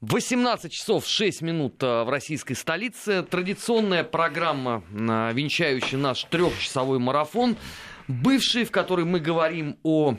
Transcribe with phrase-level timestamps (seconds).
[0.00, 3.24] 18 часов 6 минут э, в российской столице.
[3.24, 7.56] Традиционная программа, э, венчающая наш трехчасовой марафон,
[8.06, 10.14] бывший, в которой мы говорим о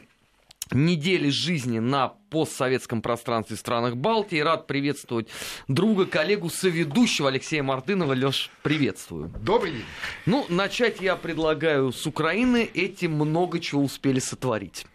[0.71, 4.39] недели жизни на постсоветском пространстве в странах Балтии.
[4.39, 5.29] Рад приветствовать
[5.70, 8.14] друга, коллегу, соведущего Алексея Мартынова.
[8.14, 9.32] Леш, приветствую.
[9.42, 9.86] Добрый день.
[10.26, 12.70] Ну, начать я предлагаю с Украины.
[12.74, 14.86] Эти много чего успели сотворить.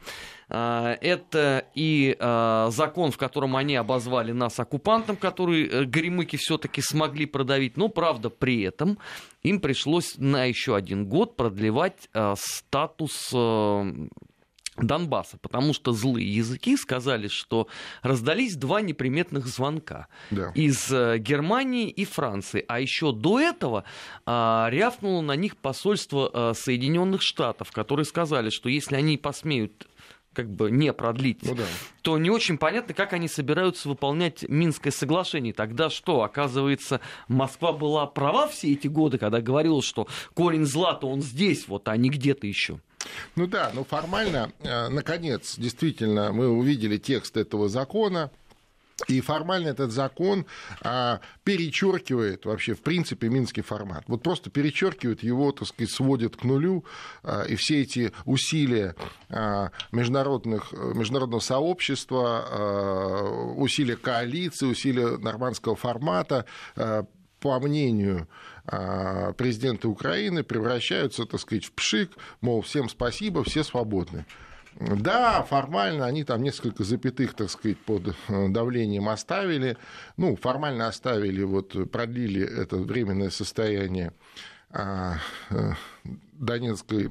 [0.48, 6.80] А, это и а, закон, в котором они обозвали нас оккупантом, который э, горемыки все-таки
[6.80, 7.76] смогли продавить.
[7.76, 8.98] Но, правда, при этом
[9.42, 13.32] им пришлось на еще один год продлевать а, статус
[14.76, 17.68] Донбасса, потому что злые языки сказали, что
[18.02, 20.50] раздались два неприметных звонка да.
[20.54, 23.84] из э, Германии и Франции, а еще до этого
[24.26, 29.86] а, рявкнуло на них посольство а, Соединенных Штатов, которые сказали, что если они посмеют
[30.34, 31.64] как бы не продлить, ну, да.
[32.02, 35.54] то не очень понятно, как они собираются выполнять Минское соглашение.
[35.54, 41.22] Тогда что, оказывается, Москва была права все эти годы, когда говорила, что корень зла-то он
[41.22, 42.80] здесь, вот, а не где-то еще.
[43.36, 48.30] Ну да, ну формально, э, наконец, действительно, мы увидели текст этого закона,
[49.08, 50.46] и формально этот закон
[50.80, 54.04] а, перечеркивает вообще, в принципе, минский формат.
[54.06, 56.84] Вот просто перечеркивает его, так сказать, сводит к нулю.
[57.22, 58.94] А, и все эти усилия
[59.28, 67.04] а, международных, международного сообщества, а, усилия коалиции, усилия нормандского формата, а,
[67.40, 68.28] по мнению
[68.64, 74.24] а, президента Украины, превращаются, так сказать, в пшик, мол, всем спасибо, все свободны.
[74.80, 79.76] Да, формально они там несколько запятых, так сказать, под э, давлением оставили.
[80.16, 84.12] Ну, формально оставили, вот продлили это временное состояние
[84.70, 85.18] а,
[85.50, 85.72] э,
[86.32, 87.10] Донецкой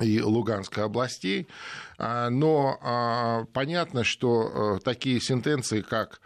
[0.00, 1.48] и Луганской областей.
[1.98, 6.20] А, но а, понятно, что э, такие сентенции, как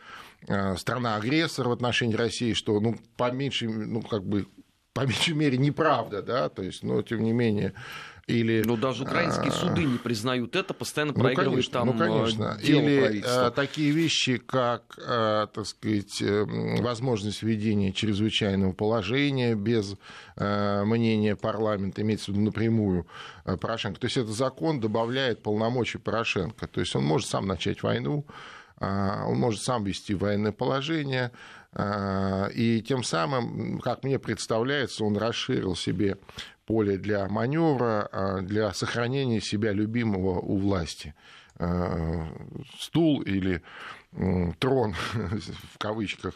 [0.76, 4.48] страна-агрессор в отношении России, что, ну, по меньшей, ну, как бы,
[4.92, 7.74] по меньшей мере, неправда, да, то есть, но, тем не менее,
[8.26, 8.62] или...
[8.64, 12.58] Ну, даже украинские а, суды не признают это, постоянно ну, проигрываешь там ну, конечно.
[12.62, 13.50] дело Или э, правительства.
[13.50, 16.44] такие вещи, как, э, так сказать, э,
[16.80, 19.96] возможность введения чрезвычайного положения без
[20.36, 23.06] мнения парламента, имеется в виду напрямую
[23.44, 24.00] Порошенко.
[24.00, 26.66] То есть этот закон добавляет полномочий Порошенко.
[26.68, 28.24] То есть он может сам начать войну,
[28.80, 31.32] он может сам вести военное положение,
[31.78, 36.16] и тем самым, как мне представляется, он расширил себе
[36.66, 41.14] поле для маневра, а, для сохранения себя любимого у власти.
[41.58, 42.28] А,
[42.78, 43.62] стул или
[44.58, 44.94] трон,
[45.72, 46.34] в кавычках,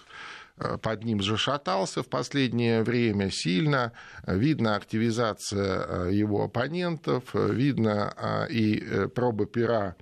[0.59, 3.93] а, под ним зашатался в последнее время сильно.
[4.27, 9.97] Видно активизация его оппонентов, видно и э, пробы пера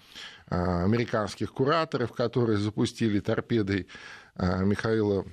[0.46, 3.88] американских кураторов, которые запустили торпедой
[4.36, 5.24] Михаила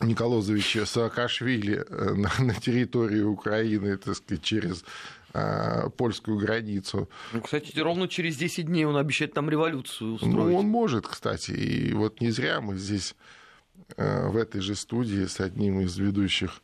[0.00, 4.84] Николозовича Саакашвили э, на, на территории Украины, так сказать, через
[5.32, 7.08] а, польскую границу.
[7.32, 10.34] Ну, кстати, ровно через 10 дней он обещает там революцию устроить.
[10.34, 11.52] Ну, он может, кстати.
[11.52, 13.14] И вот не зря мы здесь
[13.96, 16.62] э, в этой же студии с одним из ведущих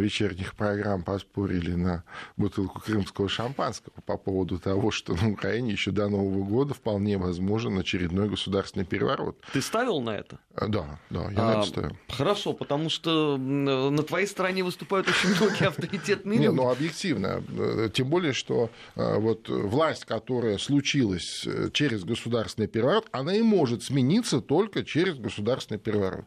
[0.00, 2.04] вечерних программ поспорили на
[2.36, 7.78] бутылку крымского шампанского по поводу того, что на Украине еще до Нового года вполне возможен
[7.78, 9.38] очередной государственный переворот.
[9.52, 10.38] Ты ставил на это?
[10.54, 11.96] А, да, да, я а, на это ставил.
[12.08, 16.48] Хорошо, потому что на твоей стороне выступают очень многие авторитетные люди.
[16.48, 17.42] Не, ну объективно.
[17.50, 23.42] Э, тем более, что э, вот власть, которая случилась э, через государственный переворот, она и
[23.42, 26.26] может смениться только через государственный переворот.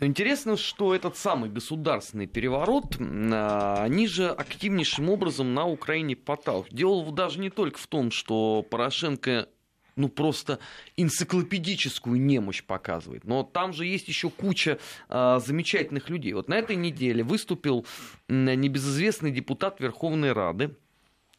[0.00, 6.74] Интересно, что этот самый государственный переворот, а, они же активнейшим образом на Украине подталкивают.
[6.74, 9.48] Дело даже не только в том, что Порошенко
[9.96, 10.58] ну просто
[10.96, 13.24] энциклопедическую немощь показывает.
[13.24, 14.78] Но там же есть еще куча
[15.08, 16.32] а, замечательных людей.
[16.32, 17.86] Вот на этой неделе выступил
[18.28, 20.76] небезызвестный депутат Верховной Рады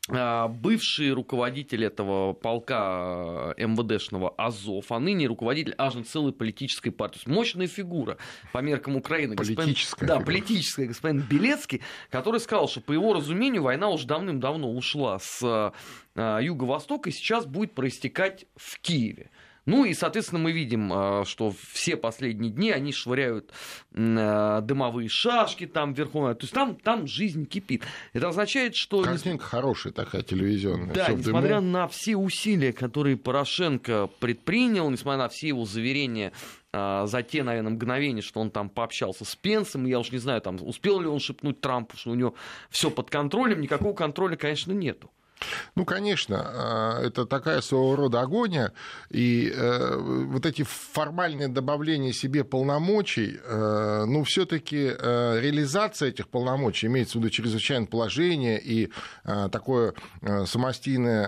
[0.07, 7.21] бывший руководитель этого полка э, МВДшного Азов, а ныне руководитель аж целой политической партии.
[7.25, 8.17] Мощная фигура
[8.51, 9.35] по меркам Украины.
[9.35, 10.05] Политическая.
[10.05, 10.85] Господин, да, политическая.
[10.87, 11.81] Господин Белецкий,
[12.11, 15.73] который сказал, что по его разумению война уже давным-давно ушла с
[16.15, 19.31] э, юго-востока и сейчас будет проистекать в Киеве.
[19.65, 23.51] Ну и, соответственно, мы видим, а, что все последние дни они швыряют
[23.93, 26.21] а, дымовые шашки там вверху.
[26.21, 27.83] То есть там, там жизнь кипит.
[28.13, 29.01] Это означает, что...
[29.01, 30.93] Картинка хорошая такая телевизионная.
[30.93, 36.31] Да, несмотря на все усилия, которые Порошенко предпринял, несмотря на все его заверения
[36.71, 40.41] а, за те, наверное, мгновения, что он там пообщался с Пенсом, я уж не знаю,
[40.41, 42.35] там, успел ли он шепнуть Трампу, что у него
[42.69, 45.09] все под контролем, никакого контроля, конечно, нету.
[45.75, 48.71] Ну, конечно, а, это такая своего рода агония,
[49.09, 56.87] и э, вот эти формальные добавления себе полномочий, э, ну, все-таки э, реализация этих полномочий,
[56.87, 58.89] имеется в виду чрезвычайное положение и
[59.51, 59.93] такое
[60.45, 61.27] самостийное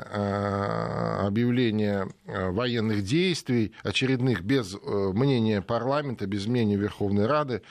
[1.25, 7.61] объявление военных действий, очередных без мнения парламента, без мнения Верховной Рады,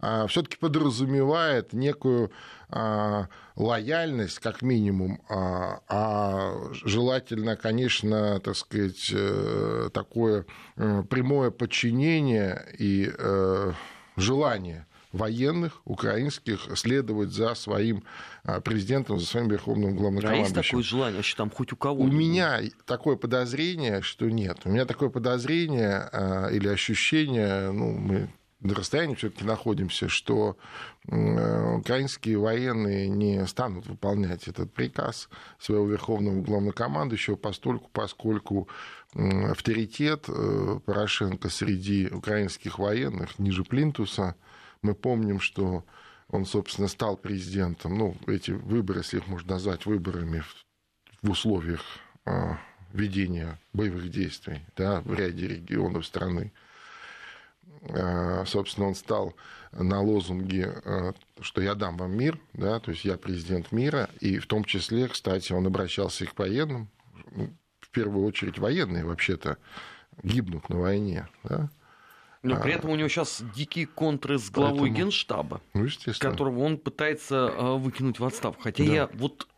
[0.00, 2.30] все-таки подразумевает некую
[2.70, 10.44] а, лояльность, как минимум, а, а желательно, конечно, так сказать, э, такое
[10.76, 13.72] э, прямое подчинение и э,
[14.16, 18.04] желание военных украинских следовать за своим
[18.44, 20.54] а, президентом, за своим верховным главнокомандующим.
[20.54, 22.02] А есть такое желание вообще там хоть у кого?
[22.02, 24.58] У меня такое подозрение, что нет.
[24.64, 26.10] У меня такое подозрение
[26.52, 28.28] или ощущение, ну, мы
[28.60, 30.56] на расстоянии все-таки находимся, что
[31.06, 35.28] украинские военные не станут выполнять этот приказ
[35.60, 38.68] своего верховного главнокомандующего, постольку, поскольку
[39.14, 44.34] авторитет э, Порошенко среди украинских военных ниже Плинтуса.
[44.82, 45.84] Мы помним, что
[46.28, 47.96] он, собственно, стал президентом.
[47.96, 50.42] Ну, эти выборы, если их можно назвать выборами
[51.22, 51.80] в условиях
[52.26, 52.58] а,
[52.92, 56.67] ведения боевых действий да, в ряде регионов страны, Э,
[58.46, 59.34] собственно, он стал
[59.72, 64.38] на лозунге, э, что я дам вам мир, да, то есть я президент мира, и
[64.38, 66.88] в том числе, кстати, он обращался и к военным,
[67.32, 69.58] ну, в первую очередь военные вообще-то
[70.22, 71.70] гибнут на войне, да,
[72.42, 74.96] но при этом у него сейчас дикие контры с главой Поэтому...
[74.96, 75.88] Генштаба, ну,
[76.18, 78.62] которого он пытается э, выкинуть в отставку.
[78.62, 78.92] Хотя да.
[78.92, 79.48] я вот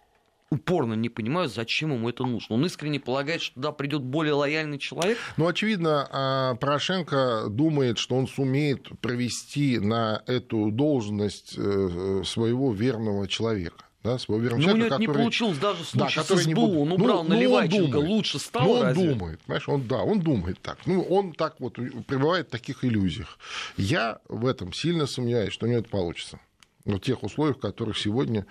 [0.50, 2.56] упорно не понимаю, зачем ему это нужно.
[2.56, 5.16] Он искренне полагает, что туда придет более лояльный человек.
[5.36, 13.28] Ну, очевидно, а, Порошенко думает, что он сумеет провести на эту должность э, своего верного
[13.28, 15.08] человека да, своего верного ну, человека, который...
[15.08, 16.78] не получилось даже в случае да, с СБУ, будет...
[16.78, 19.08] он убрал ну, Наливайченко, ну, лучше стало Ну, он разве?
[19.10, 20.78] думает, понимаешь, он, да, он думает так.
[20.86, 23.38] Ну, он так вот пребывает в таких иллюзиях.
[23.76, 26.40] Я в этом сильно сомневаюсь, что у него это получится.
[26.86, 28.46] В тех условиях, в которых сегодня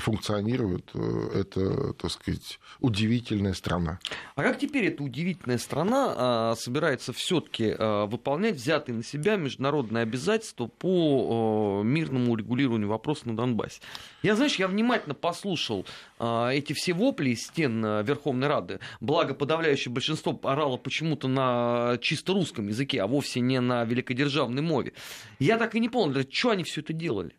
[0.00, 4.00] функционирует э, эта, так сказать, удивительная страна.
[4.34, 10.02] А как теперь эта удивительная страна а, собирается все-таки а, выполнять взятые на себя международные
[10.02, 13.80] обязательства по мирному урегулированию вопроса на Донбассе?
[14.22, 15.86] Я, знаешь, я внимательно послушал
[16.18, 22.68] эти все вопли из стен Верховной Рады, благо подавляющее большинство орало почему-то на чисто русском
[22.68, 24.92] языке, а вовсе не на великодержавной мове.
[25.38, 27.34] Я так и не понял, что они все это делали.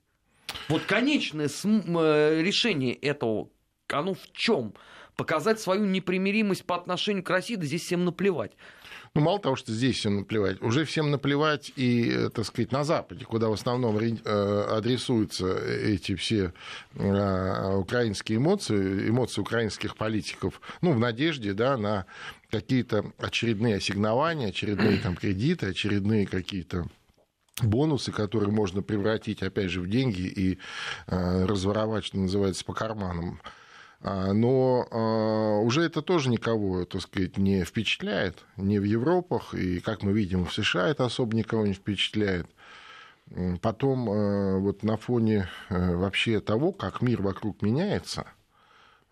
[0.69, 3.49] Вот конечное э, решение этого,
[3.87, 4.73] оно в чем?
[5.15, 8.53] Показать свою непримиримость по отношению к России, да здесь всем наплевать.
[9.13, 12.85] Ну, мало того, что здесь всем наплевать, уже всем наплевать и, э, так сказать, на
[12.85, 16.53] Западе, куда в основном э, адресуются эти все
[16.95, 22.05] украинские эмоции, эмоции украинских политиков, ну, в надежде, да, на
[22.49, 26.85] какие-то очередные ассигнования, очередные там кредиты, очередные какие-то
[27.63, 30.59] бонусы, которые можно превратить, опять же, в деньги и
[31.07, 33.41] э, разворовать, что называется, по карманам.
[34.01, 39.79] А, но э, уже это тоже никого, так сказать, не впечатляет, не в Европах, и,
[39.79, 42.47] как мы видим, в США это особо никого не впечатляет.
[43.61, 48.25] Потом э, вот на фоне вообще того, как мир вокруг меняется–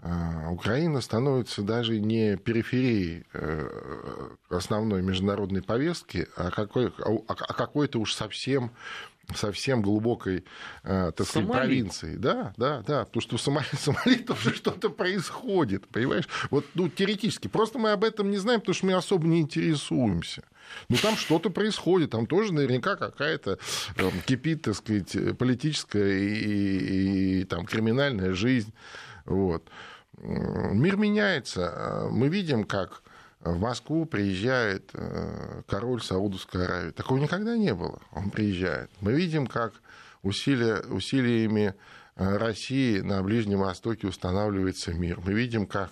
[0.02, 8.14] Украина становится даже не периферией э, основной международной повестки, а, какой, а, а какой-то уж
[8.14, 8.72] совсем
[9.36, 10.44] совсем глубокой,
[10.84, 12.16] э, так сказать, провинции.
[12.16, 16.28] Да, да, да, потому что в Сомали, Сомали тоже что-то происходит, понимаешь?
[16.50, 17.48] Вот, ну, теоретически.
[17.48, 20.44] Просто мы об этом не знаем, потому что мы особо не интересуемся.
[20.88, 23.60] Ну, там что-то происходит, там тоже наверняка какая-то
[23.96, 28.74] там, кипит, так сказать, политическая и, и, и там, криминальная жизнь.
[29.30, 29.70] Вот.
[30.18, 32.08] Мир меняется.
[32.12, 33.02] Мы видим, как
[33.40, 36.92] в Москву приезжает э, король Саудовской Аравии.
[36.92, 38.02] Такого никогда не было.
[38.12, 38.92] Он приезжает.
[39.00, 39.74] Мы видим, как
[40.24, 41.74] усилия, усилиями
[42.18, 45.22] э, России на Ближнем Востоке устанавливается мир.
[45.24, 45.90] Мы видим, как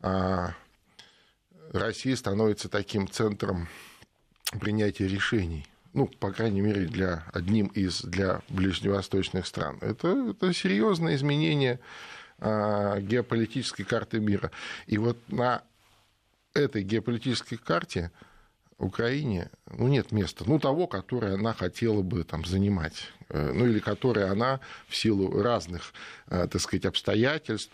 [0.00, 0.54] а,
[1.72, 3.68] Россия становится таким центром
[4.60, 5.66] принятия решений.
[5.94, 9.78] Ну, по крайней мере, для одним из для ближневосточных стран.
[9.80, 11.80] Это, это серьезное изменение
[12.40, 14.50] геополитической карты мира.
[14.86, 15.62] И вот на
[16.54, 18.10] этой геополитической карте
[18.78, 23.80] Украине ну, нет места, ну, того, которое она хотела бы там, занимать, э, ну, или
[23.80, 25.92] которое она в силу разных,
[26.28, 27.72] э, так сказать, обстоятельств,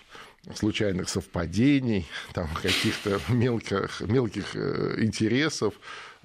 [0.55, 5.75] случайных совпадений, там, каких-то мелких, мелких э, интересов,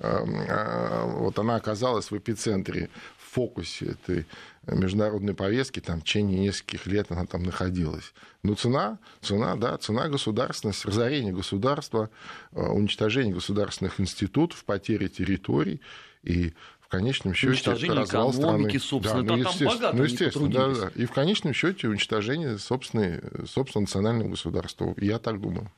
[0.02, 2.90] вот она оказалась в эпицентре,
[3.30, 4.26] фокусе этой
[4.68, 8.14] международной повестки, там, в течение нескольких лет она там находилась.
[8.44, 12.10] Но цена, цена, да, цена государственности, разорение государства,
[12.52, 15.82] уничтожение государственных институтов, потеря территорий
[16.24, 19.02] и в конечном счете уничтожение развал экономики, страны.
[19.04, 20.92] собственно, да, ну, там богато ну, естественно, да, да.
[20.96, 24.96] И в конечном счете уничтожение собственной, собственного национального государства.
[24.98, 25.72] Я так думаю.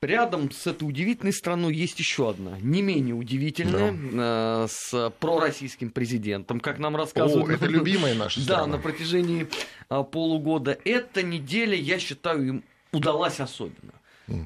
[0.00, 4.64] А, рядом с этой удивительной страной есть еще одна, не менее удивительная, да.
[4.64, 7.48] Э, с пророссийским президентом, как нам рассказывают.
[7.48, 8.64] О, это любимая наша страна.
[8.64, 9.48] Да, на протяжении
[9.88, 10.78] а, полугода.
[10.84, 13.92] Эта неделя, я считаю, им удалась особенно.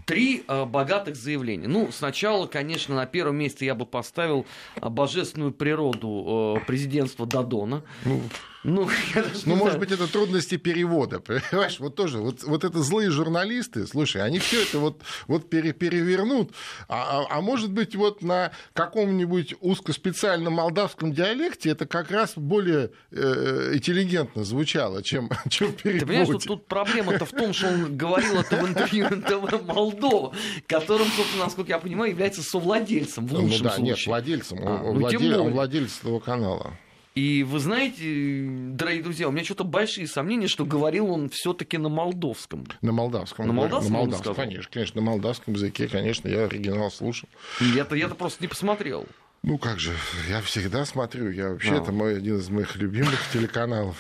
[0.06, 1.66] Три э, богатых заявления.
[1.66, 7.82] Ну, сначала, конечно, на первом месте я бы поставил э, божественную природу э, президентства Дадона.
[8.04, 8.20] Ну,
[8.64, 8.88] ну,
[9.44, 11.80] ну может быть, это трудности перевода, понимаешь?
[11.80, 16.52] Вот тоже, вот, вот это злые журналисты, слушай, они все это вот, вот пере, перевернут,
[16.88, 22.92] а, а, а может быть, вот на каком-нибудь узкоспециальном молдавском диалекте это как раз более
[23.10, 26.00] э, интеллигентно звучало, чем, чем в переводе.
[26.00, 30.34] Ты понимаешь, что тут проблема-то в том, что он говорил это в интервью НТВ Молдова,
[30.66, 33.96] которым, собственно, насколько я понимаю, является совладельцем в лучшем ну, да, случае.
[33.96, 36.72] Нет, владельцем, а, он, ну, владелец, он владелец этого канала.
[37.14, 41.90] И вы знаете, дорогие друзья, у меня что-то большие сомнения, что говорил он все-таки на
[41.90, 42.66] молдовском.
[42.80, 43.46] На молдавском.
[43.46, 47.28] На молдавском, на молдавском конечно, конечно, на молдавском языке, конечно, я оригинал слушал.
[47.60, 49.06] Я-то, я-то просто не посмотрел.
[49.44, 49.92] Ну как же,
[50.28, 51.82] я всегда смотрю, я вообще, а.
[51.82, 53.96] это мой, один из моих любимых телеканалов.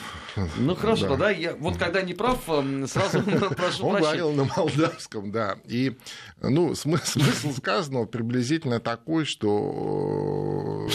[0.56, 3.20] Ну хорошо, да, да я вот когда не прав, эм, сразу
[3.56, 5.56] прошу Он говорил на молдавском, да.
[5.64, 5.98] И,
[6.40, 10.88] ну, смысл, смысл сказанного приблизительно такой, что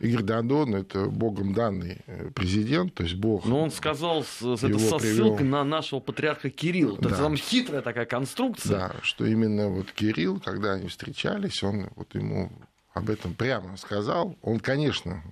[0.00, 3.44] Игорь Дадон– это богом данный э, президент, то есть бог.
[3.44, 5.26] Но он сказал с, это со привел...
[5.26, 6.96] ссылкой на нашего патриарха Кирилла.
[6.96, 7.02] Да.
[7.02, 8.78] То есть там хитрая такая конструкция.
[8.78, 12.50] Да, что именно вот Кирилл, когда они встречались, он вот ему
[12.94, 14.36] об этом прямо сказал.
[14.40, 15.22] Он, конечно,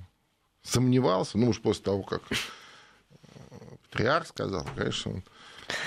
[0.63, 2.35] сомневался, ну уж после того, как э,
[3.91, 5.23] патриарх сказал, конечно, он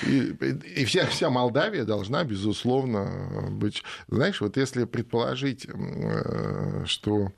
[0.04, 0.36] и,
[0.76, 3.84] и вся, вся Молдавия должна, безусловно, быть...
[4.08, 7.32] Знаешь, вот если предположить, э, что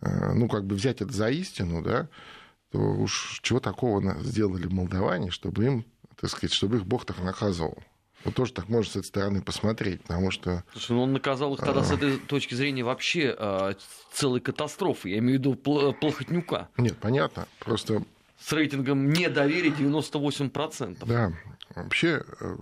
[0.00, 2.08] ну, как бы взять это за истину, да,
[2.70, 5.86] то уж чего такого сделали молдаване, чтобы им,
[6.20, 7.78] так сказать, чтобы их Бог так наказывал.
[8.24, 10.64] Вот тоже так можно с этой стороны посмотреть, потому что...
[10.72, 13.74] Слушай, ну он наказал их тогда с этой точки зрения вообще а,
[14.12, 15.10] целой катастрофы.
[15.10, 16.68] Я имею в виду плохотнюка.
[16.76, 17.46] Нет, понятно.
[17.60, 18.02] Просто...
[18.40, 21.06] С рейтингом недоверия 98%.
[21.06, 21.32] Да.
[21.76, 22.56] Вообще, э,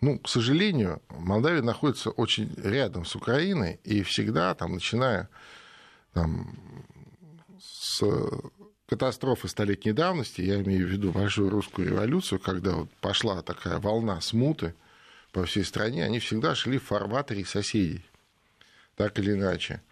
[0.00, 5.28] ну, к сожалению, Молдавия находится очень рядом с Украиной, и всегда, там, начиная
[6.14, 6.56] там,
[7.60, 8.02] с
[8.86, 14.20] катастрофы столетней давности, я имею в виду большую русскую революцию, когда вот пошла такая волна
[14.20, 14.74] смуты
[15.32, 18.04] по всей стране, они всегда шли в фарватере соседей,
[18.96, 19.82] так или иначе.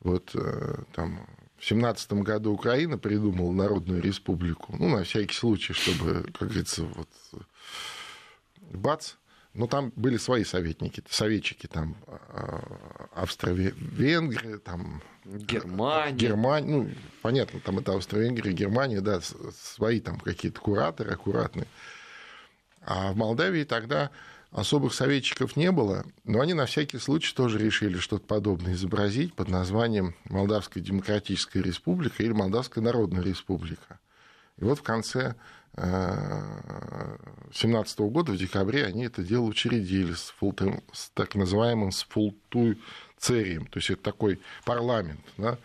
[0.00, 1.26] Вот э, там
[1.58, 7.08] в семнадцатом году Украина придумала Народную Республику, ну, на всякий случай, чтобы, как говорится, вот
[8.60, 9.14] бац,
[9.56, 16.16] но там были свои советники, советчики, там а, Австро-Венгрия, там Германия.
[16.16, 16.90] Германия, ну,
[17.22, 21.66] понятно, там это Австро-Венгрия, Германия, да, свои там какие-то кураторы аккуратные.
[22.82, 24.10] А в Молдавии тогда
[24.52, 29.48] особых советчиков не было, но они на всякий случай тоже решили что-то подобное изобразить под
[29.48, 33.98] названием Молдавская Демократическая Республика или Молдавская Народная Республика.
[34.58, 35.34] И вот в конце
[35.76, 43.78] 2017 года, в декабре, они это дело учредили с, фултем, с так называемым сфултуцерием, то
[43.78, 45.20] есть это такой парламент.
[45.36, 45.58] Да?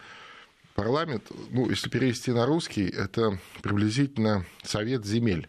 [0.75, 5.47] Парламент, ну, если перевести на русский, это приблизительно совет земель.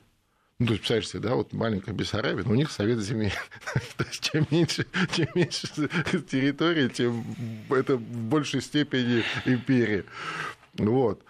[0.59, 3.35] Ну, то есть, представляешь себе, да, вот маленькая Бессарабия, но у них совет земель.
[3.97, 5.67] то есть, чем меньше, чем меньше
[6.31, 7.25] территории, тем
[7.71, 10.05] это в большей степени империя.
[10.75, 11.25] Вот.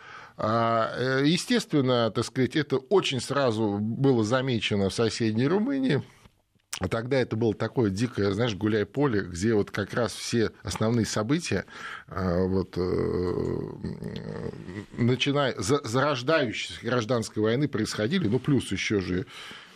[0.45, 6.03] А, э, естественно, так сказать, это очень сразу было замечено в соседней Румынии.
[6.81, 11.65] А тогда это было такое дикое, знаешь, гуляй-поле, где вот как раз все основные события,
[12.09, 12.83] а, вот, э,
[14.97, 19.27] начиная, зарождающиеся гражданской войны происходили, ну, плюс еще же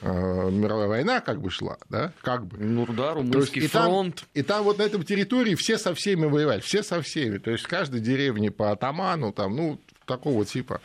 [0.03, 2.59] а, мировая война как бы шла, да, как бы.
[2.59, 4.25] Ну да, румынский есть, фронт.
[4.35, 7.39] И там, и там вот на этом территории все со всеми воевали, все со всеми.
[7.39, 10.81] То есть в каждой деревне по атаману, там, ну, такого типа.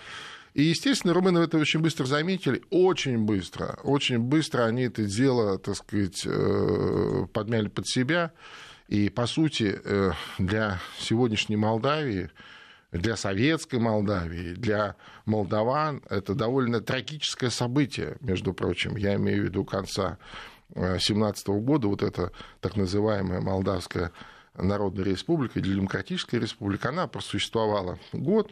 [0.53, 5.77] И, естественно, румыны это очень быстро заметили, очень быстро, очень быстро они это дело, так
[5.77, 8.33] сказать, э, подмяли под себя.
[8.89, 12.29] И, по сути, э, для сегодняшней Молдавии,
[12.91, 18.97] для советской Молдавии, для молдаван это довольно трагическое событие, между прочим.
[18.97, 20.17] Я имею в виду конца
[20.75, 24.11] 17 э, года, вот это так называемая молдавская
[24.55, 26.91] Народной Республикой, Демократической Республикой.
[26.91, 28.51] Она просуществовала год.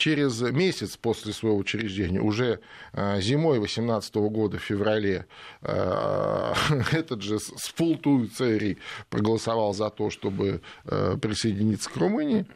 [0.00, 2.60] через месяц после своего учреждения, уже
[2.92, 5.26] а, зимой 18 года, в феврале,
[5.62, 6.54] а,
[6.92, 8.78] этот же Сфулту Цери
[9.10, 12.46] проголосовал за то, чтобы присоединиться к Румынии.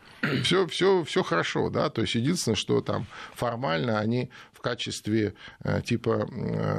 [0.43, 4.31] Все, все, все хорошо, да, то есть единственное, что там формально они
[4.65, 6.27] качестве э, типа,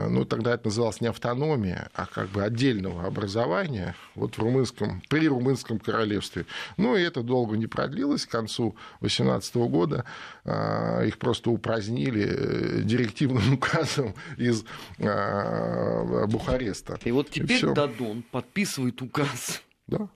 [0.10, 5.28] ну тогда это называлось не автономия, а как бы отдельного образования вот в румынском, при
[5.28, 6.48] румынском королевстве.
[6.78, 10.04] Ну и это долго не продлилось, к концу 18 года
[11.06, 14.64] их просто упразднили директивным указом из
[16.28, 17.00] Бухареста.
[17.04, 19.62] И вот теперь и Дадон подписывает указ.
[19.88, 20.10] Да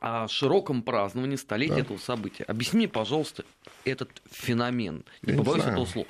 [0.00, 1.80] о широком праздновании столетия да.
[1.80, 2.44] этого события.
[2.44, 3.44] Объясни мне, пожалуйста,
[3.84, 5.04] этот феномен.
[5.22, 6.08] Не Я побоюсь не этого слова.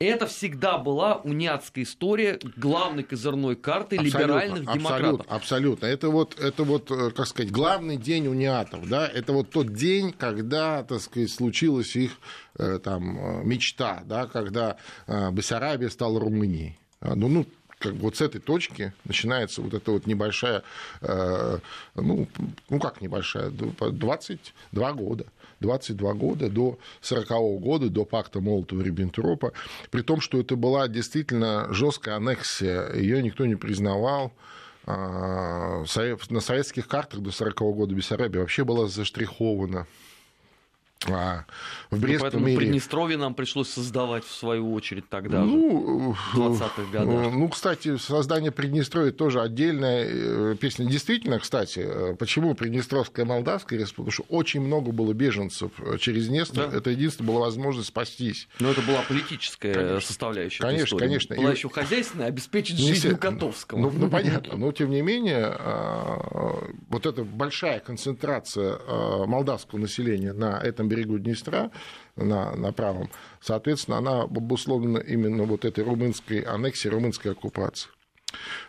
[0.00, 5.26] Это всегда была униатская история главной козырной карты абсолютно, либеральных демократов.
[5.26, 5.86] Абсолютно, абсолютно.
[5.86, 8.88] Это вот, это вот, э, как сказать, главный день униатов.
[8.88, 9.08] Да?
[9.08, 12.12] Это вот тот день, когда, так сказать, случилась их
[12.60, 14.26] э, там, э, мечта, да?
[14.28, 14.76] когда
[15.08, 16.78] Бессарабия стала Румынией.
[17.00, 17.46] Ну, ну,
[17.80, 20.62] как бы вот с этой точки начинается вот эта вот небольшая,
[21.00, 22.28] ну,
[22.68, 25.26] ну как небольшая, 22 года
[25.60, 29.52] 22 года, до 40 -го года, до пакта Молотова-Риббентропа,
[29.90, 34.32] при том, что это была действительно жесткая аннексия, ее никто не признавал,
[34.86, 35.84] а,
[36.30, 39.86] на советских картах до 40 -го года Бессарабия вообще была заштрихована.
[41.06, 41.44] А
[41.90, 42.58] в Брестском ну, поэтому мире...
[42.58, 47.32] Приднестровье нам пришлось создавать в свою очередь тогда ну, же, в 20-х годах.
[47.32, 50.86] Ну, кстати, создание Приднестровья тоже отдельная э, песня.
[50.86, 54.10] Действительно, кстати, э, почему Приднестровская Молдавская республика?
[54.10, 56.68] Потому что очень много было беженцев э, через Днестр.
[56.68, 56.76] Да.
[56.76, 58.48] Это единственная была возможность спастись.
[58.58, 60.00] Но это была политическая конечно.
[60.00, 60.60] составляющая.
[60.60, 61.36] Конечно, конечно.
[61.36, 61.54] Была и...
[61.54, 63.78] еще хозяйственная, обеспечить жизнь Котовского.
[63.78, 64.56] Ну, ну, понятно.
[64.56, 65.56] Но, тем не менее,
[66.88, 68.78] вот эта большая концентрация
[69.26, 71.70] молдавского населения на этом берегу Днестра,
[72.16, 77.92] на, на правом, соответственно, она обусловлена именно вот этой румынской аннексией, румынской оккупацией.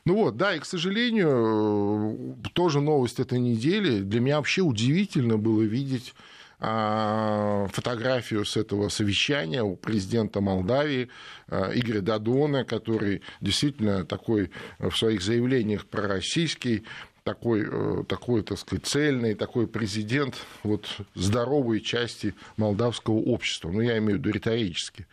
[0.05, 3.99] Ну вот, да, и, к сожалению, тоже новость этой недели.
[3.99, 6.13] Для меня вообще удивительно было видеть
[6.61, 11.09] а, фотографию с этого совещания у президента Молдавии
[11.47, 16.83] а, Игоря Дадона, который действительно такой в своих заявлениях пророссийский,
[17.29, 23.69] такой, э, такой, так сказать, цельный, такой президент вот, здоровой части молдавского общества.
[23.69, 25.05] Ну, я имею в виду риторически.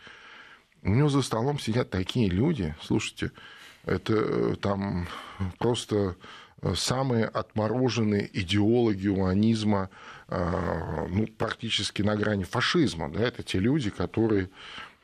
[0.81, 3.31] У него за столом сидят такие люди, слушайте,
[3.85, 5.07] это э, там
[5.59, 6.15] просто
[6.61, 9.89] э, самые отмороженные идеологи уанизма,
[10.29, 13.09] ну, практически на грани фашизма.
[13.09, 13.21] Да?
[13.21, 14.49] Это те люди, которые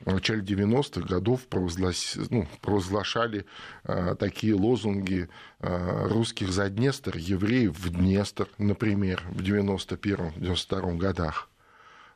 [0.00, 2.16] в начале 90-х годов провозглас...
[2.30, 3.46] ну, провозглашали
[3.84, 5.28] э, такие лозунги
[5.60, 11.48] э, русских за Днестр, евреев в Днестр, например, в 91-92 годах.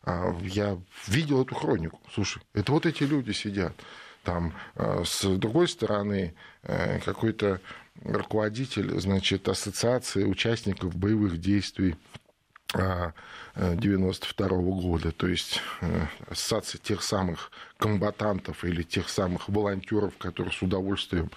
[0.05, 2.01] Э, я видел эту хронику.
[2.13, 3.73] Слушай, это вот эти люди сидят.
[4.23, 7.61] Там, э, с другой стороны, э, какой-то
[8.05, 11.97] руководитель значит, ассоциации участников боевых действий
[12.75, 20.53] 92 э, года, то есть э, ассоциация тех самых комбатантов или тех самых волонтеров, которые
[20.53, 21.31] с удовольствием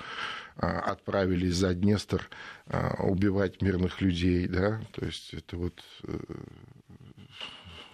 [0.57, 2.29] э, отправились за Днестр
[2.99, 5.83] убивать мирных людей, да, то есть это вот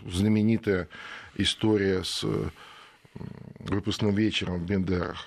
[0.06, 0.88] знаменитая
[1.34, 2.24] история с
[3.60, 5.26] выпускным вечером в Бендерах,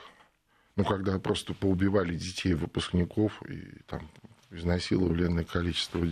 [0.76, 4.08] ну, когда просто поубивали детей выпускников и там
[4.52, 6.06] изнасиловали количество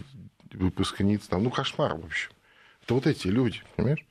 [0.59, 2.31] выпускниц, там, ну, кошмар, в общем.
[2.85, 4.05] Это вот эти люди, понимаешь?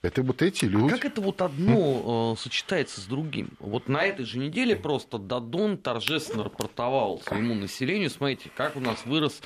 [0.00, 0.92] Это вот эти а люди.
[0.92, 3.50] А как это вот одно э, сочетается с другим?
[3.58, 9.04] Вот на этой же неделе просто Дадон торжественно рапортовал своему населению, смотрите, как у нас
[9.04, 9.40] вырос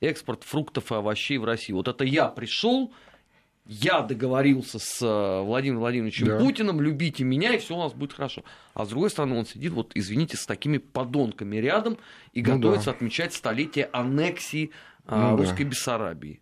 [0.00, 1.78] экспорт фруктов и овощей в Россию.
[1.78, 2.92] Вот это я пришел,
[3.66, 6.38] я договорился с э, Владимиром Владимировичем да.
[6.38, 8.44] Путиным, любите меня, и все у нас будет хорошо.
[8.74, 11.98] А с другой стороны, он сидит, вот, извините, с такими подонками рядом
[12.32, 12.92] и ну готовится да.
[12.92, 14.70] отмечать столетие аннексии
[15.08, 15.70] ну, русской да.
[15.70, 16.40] Бессарабии.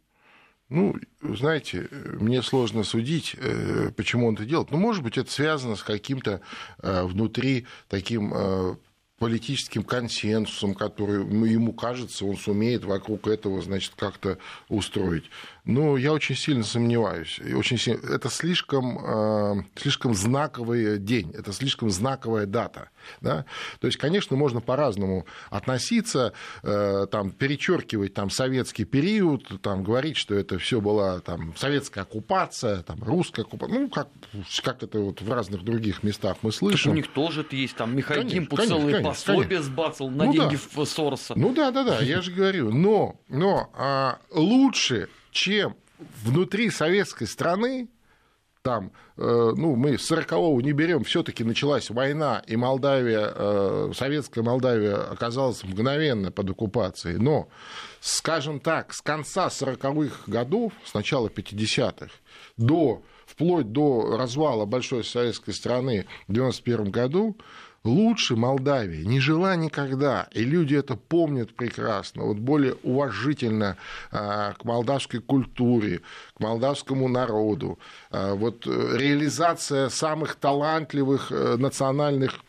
[0.70, 4.70] Ну, знаете, мне сложно судить, э, почему он это делает.
[4.70, 6.40] Ну, может быть, это связано с каким-то
[6.83, 8.77] э, внутри таким э,
[9.18, 15.24] политическим консенсусом, который ему кажется, он сумеет вокруг этого, значит, как-то устроить.
[15.64, 17.40] Но я очень сильно сомневаюсь.
[17.44, 18.00] И очень сильно...
[18.07, 22.90] Это слишком, слишком знаковый день, это слишком знаковая дата.
[23.20, 23.44] Да?
[23.81, 30.35] То есть, конечно, можно по-разному относиться, э, там, перечеркивать там, советский период, там, говорить, что
[30.35, 34.09] это все была там, советская оккупация, там, русская оккупация, ну, как,
[34.62, 36.90] как это вот в разных других местах мы слышим.
[36.90, 39.64] Так у них тоже есть там Михаил конечно, Гимпу целые конечно, пособие конечно.
[39.64, 40.85] сбацал на ну, деньги да.
[40.85, 41.35] Сороса.
[41.37, 42.72] Ну да, да, да, я же говорю.
[42.72, 45.76] Но, но а, лучше, чем
[46.22, 47.88] внутри советской страны,
[48.62, 54.42] там, э, ну, мы с 40-го не берем, все-таки началась война, и Молдавия, э, советская
[54.42, 57.18] Молдавия оказалась мгновенно под оккупацией.
[57.18, 57.48] Но,
[58.00, 62.08] скажем так, с конца 40-х годов, с начала 50-х,
[62.56, 67.36] до, вплоть до развала большой советской страны в 91 году,
[67.84, 73.76] лучше Молдавии не жила никогда, и люди это помнят прекрасно, вот более уважительно
[74.10, 76.00] а, к молдавской культуре,
[76.34, 77.78] к молдавскому народу.
[78.10, 82.40] А, вот э, реализация самых талантливых э, национальных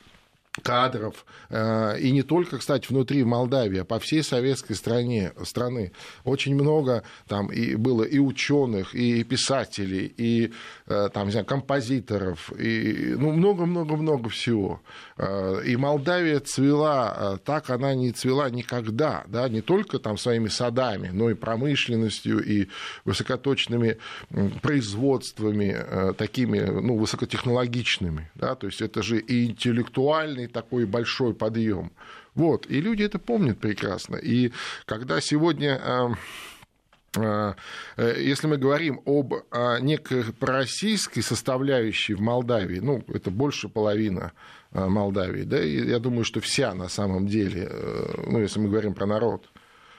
[0.63, 5.91] кадров, э, и не только, кстати, внутри Молдавии, а по всей советской стране, страны.
[6.23, 10.53] Очень много там и было и ученых, и писателей, и
[10.87, 14.81] э, там, не знаю, композиторов, и ну, много-много-много всего.
[15.17, 21.09] Э, и Молдавия цвела так, она не цвела никогда, да, не только там своими садами,
[21.09, 22.67] но и промышленностью, и
[23.03, 23.97] высокоточными
[24.61, 31.91] производствами, такими, ну, высокотехнологичными, да, то есть это же и интеллектуальный сильный такой большой подъем.
[32.35, 34.17] Вот, и люди это помнят прекрасно.
[34.17, 34.51] И
[34.85, 36.09] когда сегодня э,
[37.17, 37.53] э,
[37.97, 39.33] э, если мы говорим об
[39.81, 44.31] некой пророссийской составляющей в Молдавии, ну, это больше половина
[44.71, 47.69] Молдавии, да, и я думаю, что вся на самом деле,
[48.27, 49.49] ну, если мы говорим про народ,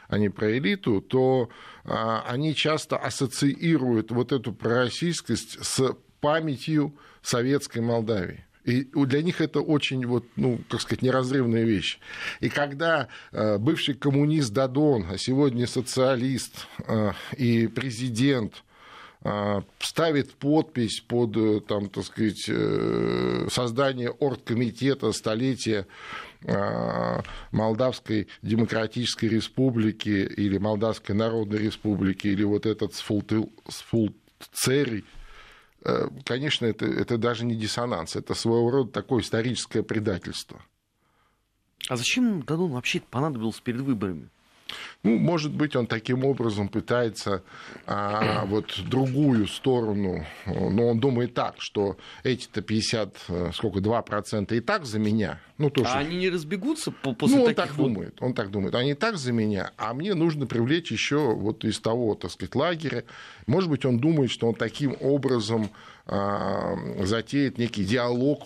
[0.09, 1.49] а не про элиту, то
[1.85, 8.46] они часто ассоциируют вот эту пророссийскость с памятью советской Молдавии.
[8.67, 12.01] И для них это очень, вот, ну, как сказать, неразрывная вещь.
[12.41, 18.65] И когда э, бывший коммунист Дадон, а сегодня социалист э, и президент
[19.23, 22.51] э, ставит подпись под, там, так сказать,
[23.53, 25.87] создание оргкомитета столетия
[27.51, 33.49] Молдавской Демократической Республики или Молдавской Народной Республики, или вот этот Э,
[36.25, 40.63] конечно, это, это даже не диссонанс, это своего рода такое историческое предательство.
[41.89, 44.31] А зачем Дадон вообще понадобился перед выборами?
[45.03, 47.43] Ну, может быть, он таким образом пытается
[47.87, 54.61] а, вот другую сторону, но он думает так, что эти-то 50, э, сколько, 2% и
[54.61, 55.41] так за меня.
[55.59, 57.89] Ну, то, а они не разбегутся после Ну, он таких так вот...
[57.89, 58.75] думает, он так думает.
[58.75, 62.55] Они и так за меня, а мне нужно привлечь еще вот из того, так сказать,
[62.55, 63.05] лагеря.
[63.47, 65.71] Может быть, он думает, что он таким образом
[66.07, 66.75] а,
[67.05, 68.43] затеет некий диалог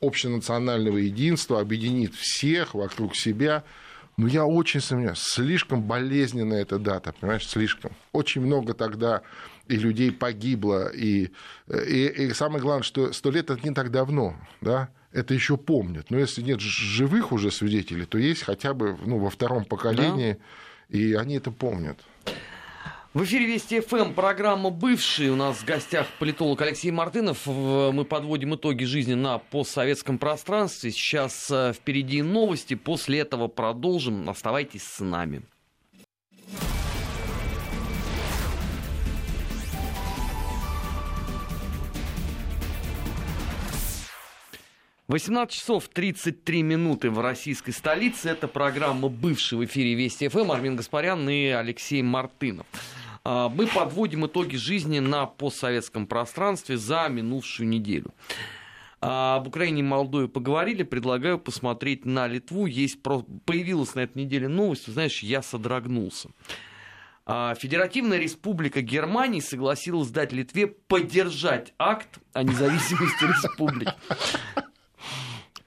[0.00, 3.62] общенационального единства, объединит всех вокруг себя–
[4.16, 5.20] но я очень сомневаюсь.
[5.20, 7.92] Слишком болезненная эта дата, понимаешь, слишком.
[8.12, 9.22] Очень много тогда
[9.68, 11.30] и людей погибло, и,
[11.68, 16.10] и, и самое главное, что сто лет это не так давно, да, это еще помнят.
[16.10, 20.38] Но если нет живых уже свидетелей, то есть хотя бы ну, во втором поколении,
[20.88, 20.98] да.
[20.98, 21.98] и они это помнят.
[23.14, 25.28] В эфире Вести ФМ, программа «Бывший».
[25.28, 27.44] У нас в гостях политолог Алексей Мартынов.
[27.44, 30.92] Мы подводим итоги жизни на постсоветском пространстве.
[30.92, 34.30] Сейчас э, впереди новости, после этого продолжим.
[34.30, 35.42] Оставайтесь с нами.
[45.06, 48.30] Восемнадцать часов 33 минуты в российской столице.
[48.30, 50.50] Это программа «Бывший» в эфире Вести ФМ.
[50.50, 52.66] Армин Гаспарян и Алексей Мартынов.
[53.24, 58.12] А, мы подводим итоги жизни на постсоветском пространстве за минувшую неделю.
[59.00, 62.66] А, об Украине и Молдове поговорили, предлагаю посмотреть на Литву.
[62.66, 66.30] Есть, появилась на этой неделе новость, знаешь, я содрогнулся.
[67.24, 73.94] А, Федеративная республика Германии согласилась дать Литве поддержать акт о независимости республики.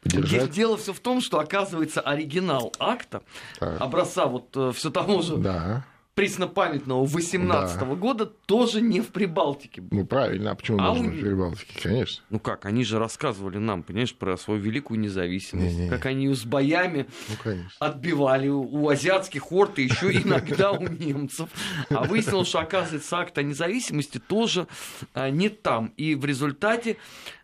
[0.03, 0.51] Поддержать.
[0.51, 3.23] Дело все в том, что оказывается оригинал акта,
[3.59, 3.81] так.
[3.81, 5.83] образца вот э, все того же да
[6.15, 7.85] преснопамятного 18 да.
[7.85, 9.83] года тоже не в Прибалтике.
[9.91, 11.11] Ну правильно, а почему а нужно у...
[11.11, 12.23] в Прибалтике, конечно.
[12.29, 15.89] Ну как, они же рассказывали нам, понимаешь, про свою великую независимость, Не-не-не.
[15.89, 17.07] как они с боями
[17.43, 21.49] ну, отбивали у азиатских орд и еще иногда у немцев.
[21.89, 24.67] А выяснилось, что, оказывается, акт о независимости тоже
[25.13, 25.87] а, не там.
[25.97, 26.95] И в результате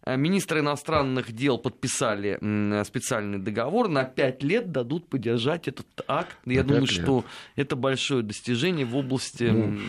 [0.05, 2.37] министры иностранных дел подписали
[2.83, 6.35] специальный договор, на пять лет дадут поддержать этот акт.
[6.45, 6.89] Я думаю, лет.
[6.89, 9.43] что это большое достижение в области...
[9.43, 9.79] Ну...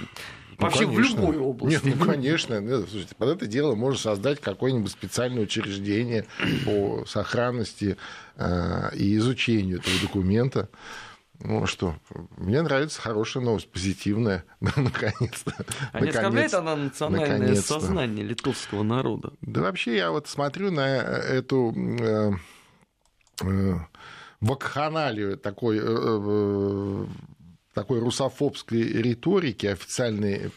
[0.58, 1.86] Вообще ну, в любой области.
[1.86, 2.60] Нет, ну, конечно.
[2.60, 6.26] Нет, слушайте, под это дело можно создать какое-нибудь специальное учреждение
[6.64, 7.96] по сохранности
[8.36, 10.68] э, и изучению этого документа.
[11.44, 11.96] Ну что,
[12.36, 15.52] мне нравится хорошая новость, позитивная, наконец-то.
[15.92, 19.32] А не оскорбляет она национальное сознание литовского народа?
[19.40, 22.32] Да вообще я вот смотрю на эту э,
[23.42, 23.74] э,
[24.40, 25.80] вакханалию такой,
[27.74, 30.52] такой русофобской риторики официальной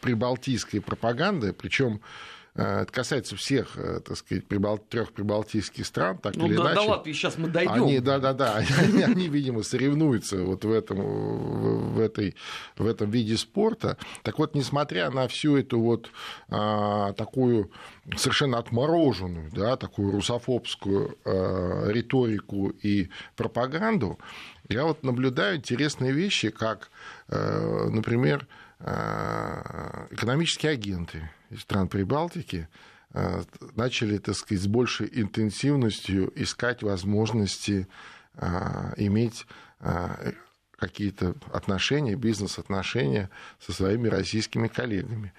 [0.00, 4.76] прибалтийской пропаганды, причем Э, это касается всех, э, так сказать, прибал...
[4.76, 6.74] трех прибалтийских стран, так ну, или да, иначе.
[6.74, 7.84] До Латвии сейчас мы дойдем.
[7.84, 12.36] Они, да, да, да, они, они, видимо, соревнуются вот в этом, в, этой,
[12.76, 13.96] в этом виде спорта.
[14.22, 16.10] Так вот, несмотря на всю эту вот
[16.50, 17.70] а, такую
[18.16, 24.18] совершенно отмороженную, да, такую русофобскую а, риторику и пропаганду,
[24.68, 26.90] я вот наблюдаю интересные вещи, как,
[27.28, 28.46] а, например,
[28.78, 32.68] а, экономические агенты стран Прибалтики
[33.12, 33.42] а,
[33.74, 37.88] начали, так сказать, с большей интенсивностью искать возможности
[38.34, 39.46] а, иметь
[40.78, 45.32] какие-то отношения, бизнес-отношения со своими российскими коллегами.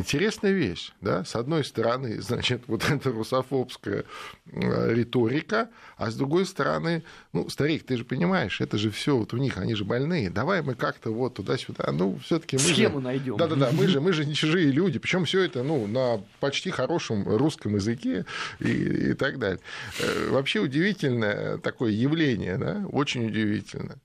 [0.00, 4.04] Интересная вещь, да, с одной стороны, значит, вот эта русофобская
[4.46, 7.02] э, риторика, а с другой стороны,
[7.34, 10.62] ну, старик, ты же понимаешь, это же все вот у них, они же больные, давай
[10.62, 13.04] мы как-то вот туда-сюда, ну, все-таки мы Схему же...
[13.04, 13.36] найдем.
[13.36, 17.28] Да-да-да, мы же, мы же не чужие люди, причем все это, ну, на почти хорошем
[17.28, 18.24] русском языке
[18.58, 19.60] и, и так далее.
[20.00, 23.98] Э, вообще удивительное такое явление, да, очень удивительно.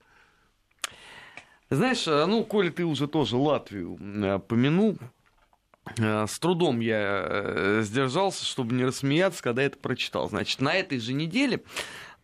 [1.70, 3.96] Знаешь, э, ну, коли ты уже тоже Латвию
[4.46, 4.98] помянул,
[5.96, 10.28] с трудом я э, сдержался, чтобы не рассмеяться, когда это прочитал.
[10.28, 11.62] Значит, на этой же неделе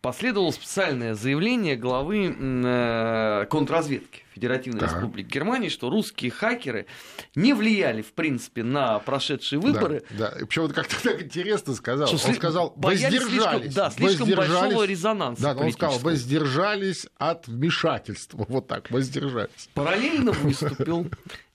[0.03, 4.91] последовало специальное заявление главы э, контрразведки Федеративной так.
[4.91, 6.87] Республики Германии, что русские хакеры
[7.35, 10.03] не влияли, в принципе, на прошедшие выборы.
[10.09, 10.45] Да, да.
[10.45, 12.07] причем вот как-то так интересно сказал.
[12.07, 13.29] Что он сказал, воздержались.
[13.29, 15.41] Слишком, да, слишком воздержались, большого резонанса.
[15.41, 18.45] Да, он сказал, воздержались от вмешательства.
[18.49, 19.69] Вот так, воздержались.
[19.73, 21.07] Параллельно выступил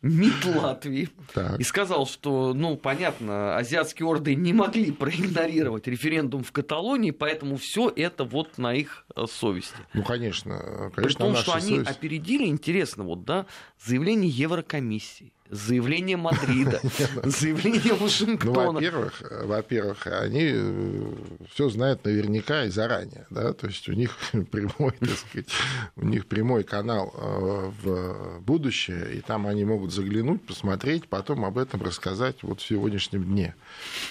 [0.03, 1.59] МИД Латвии так.
[1.59, 7.93] и сказал, что, ну, понятно, азиатские орды не могли проигнорировать референдум в Каталонии, поэтому все
[7.95, 9.77] это вот на их э, совести.
[9.95, 11.03] Ну, конечно, конечно.
[11.03, 11.91] При том, что они совесть.
[11.91, 13.47] опередили интересно, вот, да,
[13.85, 16.81] заявление Еврокомиссии, заявление Мадрида,
[17.25, 18.65] заявление Вашингтона.
[18.65, 21.13] Ну, во-первых, во-первых, они э,
[21.53, 24.17] все знают наверняка и заранее, да, то есть у них
[24.51, 25.49] прямой, так сказать,
[25.97, 31.59] у них прямой канал э, в будущее, и там они могут заглянуть, посмотреть, потом об
[31.59, 33.55] этом рассказать вот в сегодняшнем дне.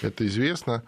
[0.02, 0.82] Это известно.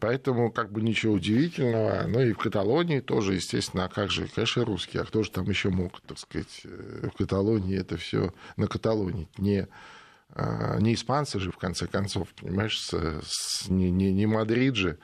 [0.00, 2.04] Поэтому как бы ничего удивительного.
[2.08, 5.48] Ну и в Каталонии тоже, естественно, а как же, конечно, русские, а кто же там
[5.48, 9.68] еще мог, так сказать, э, в Каталонии это все на Каталонии, не
[10.36, 14.98] а, не испанцы же, в конце концов, понимаешь, с, с, не, не, не Мадрид же,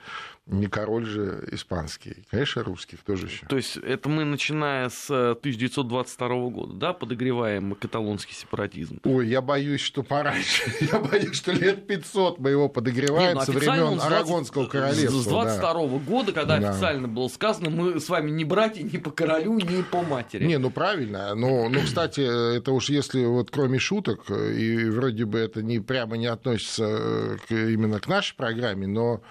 [0.51, 2.25] не король же испанский.
[2.29, 3.45] Конечно, русских тоже еще.
[3.47, 8.99] То есть это мы, начиная с 1922 э, года, да, подогреваем каталонский сепаратизм?
[9.03, 10.63] Ой, я боюсь, что пораньше.
[10.91, 15.21] Я боюсь, что лет 500 мы его подогреваем Нет, ну, со времен Арагонского королевства.
[15.21, 15.97] С 22 да.
[15.99, 16.71] года, когда да.
[16.71, 20.45] официально было сказано, мы с вами не братья ни по королю, ни по матери.
[20.45, 21.33] Не, ну правильно.
[21.35, 22.21] Но, ну, кстати,
[22.57, 27.51] это уж если вот кроме шуток, и вроде бы это не прямо не относится к,
[27.51, 29.21] именно к нашей программе, но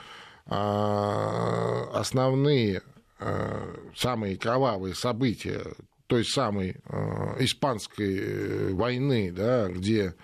[0.50, 2.82] основные,
[3.20, 5.62] а, самые кровавые события
[6.06, 10.14] той самой а, испанской э, войны, да, где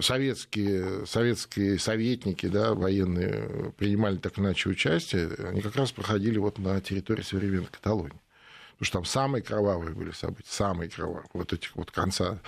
[0.00, 6.80] советские, советские советники, да, военные принимали так иначе участие, они как раз проходили вот на
[6.80, 8.18] территории современной Каталонии.
[8.72, 12.40] Потому что там самые кровавые были события, самые кровавые, вот этих вот конца,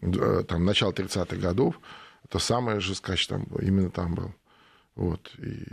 [0.00, 1.78] э, там, начала 30-х годов,
[2.24, 4.34] это самое жесткаче там именно там был.
[4.94, 5.30] Вот.
[5.38, 5.64] И,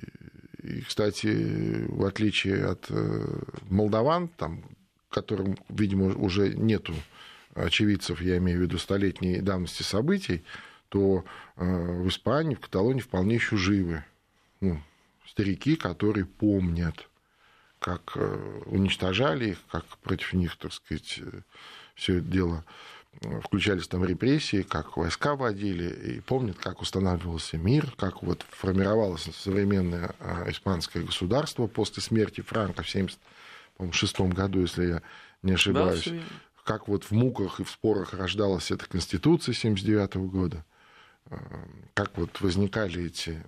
[0.65, 4.63] и, кстати, в отличие от э, молдаван, там,
[5.09, 6.93] которым, видимо, уже нету
[7.53, 10.43] очевидцев, я имею в виду столетней давности событий,
[10.89, 11.23] то
[11.55, 14.03] э, в Испании, в Каталонии вполне еще живы
[14.59, 14.81] ну,
[15.27, 17.07] старики, которые помнят,
[17.79, 21.21] как э, уничтожали их, как против них, так сказать,
[21.93, 22.65] все это дело
[23.43, 30.13] включались там репрессии, как войска водили, и помнят, как устанавливался мир, как вот формировалось современное
[30.19, 35.01] а, испанское государство после смерти Франка в 1976 году, если я
[35.41, 36.05] не ошибаюсь.
[36.05, 36.19] Да,
[36.63, 40.65] как вот в муках и в спорах рождалась эта конституция 1979 года,
[41.27, 41.37] а,
[41.93, 43.43] как вот возникали эти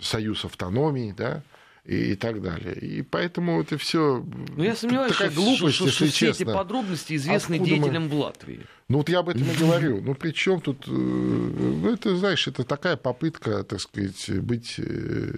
[0.00, 1.42] союз автономии, да,
[1.84, 2.74] и, и так далее.
[2.74, 4.24] И поэтому это все
[4.56, 8.08] Ну, я сомневаюсь, такая что, глупость, что, что все эти подробности известны Откуда деятелям мы...
[8.08, 8.60] в Латвии.
[8.88, 10.00] Ну, вот я об этом и говорю.
[10.00, 10.86] Ну, при чем тут...
[10.86, 15.34] Э, ну, это, знаешь, это такая попытка, так сказать, быть э,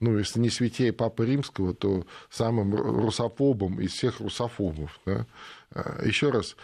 [0.00, 5.00] ну, если не святее Папы Римского, то самым русофобом из всех русофобов.
[5.06, 5.26] Да?
[5.70, 6.56] А, Еще раз,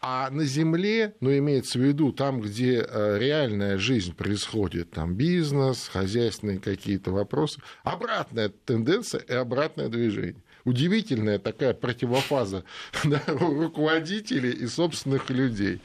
[0.00, 5.90] а на земле, ну, имеется в виду, там, где э, реальная жизнь происходит, там бизнес,
[5.92, 10.42] хозяйственные какие-то вопросы, обратная тенденция и обратное движение.
[10.64, 12.64] Удивительная такая противофаза
[13.04, 15.82] да, руководителей и собственных людей.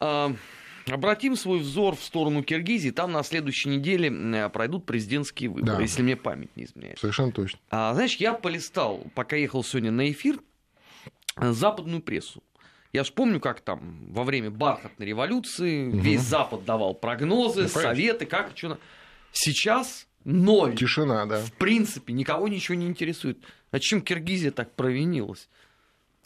[0.00, 0.34] А,
[0.90, 2.90] обратим свой взор в сторону Киргизии.
[2.90, 5.82] Там на следующей неделе пройдут президентские выборы, да.
[5.82, 6.98] если мне память не изменяет.
[6.98, 7.60] Совершенно точно.
[7.70, 10.40] А, знаешь, я полистал, пока ехал сегодня на эфир,
[11.36, 12.42] западную прессу.
[12.92, 15.98] Я ж помню, как там во время бархатной революции угу.
[15.98, 18.78] весь Запад давал прогнозы, ну, советы, как что.
[19.32, 20.76] Сейчас ноль.
[20.76, 21.40] Тишина, да.
[21.40, 23.38] В принципе, никого ничего не интересует.
[23.70, 25.48] А чем Киргизия так провинилась?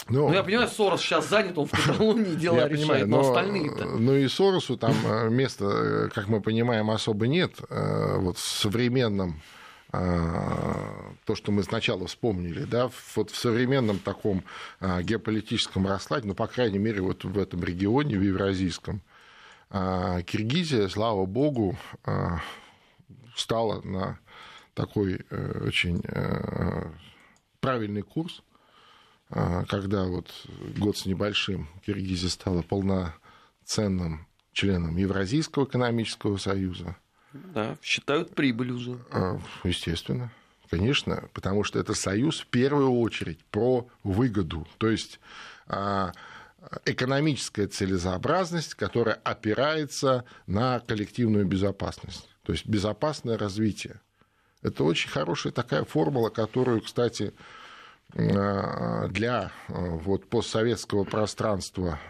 [0.08, 0.28] Но...
[0.28, 3.28] Ну, я понимаю, Сорос сейчас занят, он в Каталонии дела я решает, понимаю, но, но
[3.28, 3.84] остальные-то...
[3.86, 7.52] Ну и Соросу там э, места, э, как мы понимаем, особо нет.
[7.70, 9.40] Э, вот в современном
[9.92, 14.42] то, что мы сначала вспомнили, да, вот в современном таком
[14.80, 19.00] геополитическом раскладе, ну, по крайней мере, вот в этом регионе, в Евразийском,
[19.70, 21.76] Киргизия, слава богу,
[23.36, 24.18] стала на
[24.74, 25.24] такой
[25.64, 26.02] очень
[27.60, 28.42] правильный курс,
[29.28, 30.30] когда вот
[30.76, 36.96] год с небольшим Киргизия стала полноценным членом Евразийского экономического союза,
[37.54, 38.98] да, считают прибыль уже.
[39.10, 40.30] А, естественно.
[40.70, 44.66] Конечно, потому что это союз в первую очередь про выгоду.
[44.78, 45.20] То есть
[45.68, 46.12] а,
[46.84, 52.28] экономическая целесообразность, которая опирается на коллективную безопасность.
[52.42, 54.00] То есть безопасное развитие.
[54.62, 57.32] Это очень хорошая такая формула, которую, кстати,
[58.14, 62.00] а, для вот, постсоветского пространства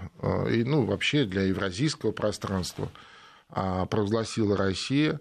[0.51, 2.91] и ну, вообще для евразийского пространства–
[3.49, 5.21] провозгласила Россия,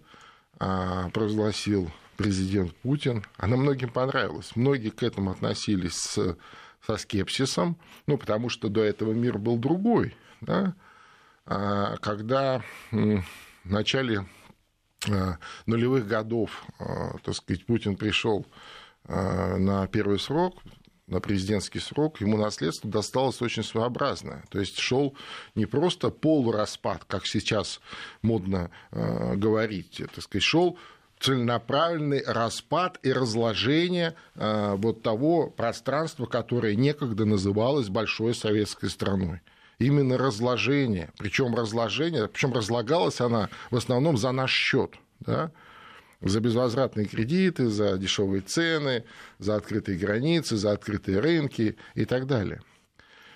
[0.60, 3.24] а, провозгласил президент Путин.
[3.38, 4.56] Она многим понравилась.
[4.56, 6.38] Многие к этому относились с,
[6.86, 10.16] со скепсисом, ну, потому что до этого мир был другой.
[10.42, 10.74] Да?
[11.46, 12.62] А, когда
[12.92, 13.24] в
[13.66, 14.26] начале
[15.68, 16.66] нулевых годов,
[17.24, 18.48] так сказать, Путин пришел
[19.08, 20.64] на первый срок,
[21.08, 24.44] на президентский срок, ему наследство досталось очень своеобразное.
[24.50, 25.15] То есть шел
[25.54, 27.80] не просто полураспад, как сейчас
[28.22, 30.78] модно э, говорить, так сказать, шел
[31.20, 39.41] целенаправленный распад и разложение э, вот того пространства, которое некогда называлось большой советской страной.
[39.78, 44.96] Именно разложение, причем разложение, причем разлагалась она в основном за наш счет.
[45.20, 45.52] Да?
[46.21, 49.04] За безвозвратные кредиты, за дешевые цены,
[49.39, 52.62] за открытые границы, за открытые рынки и так далее.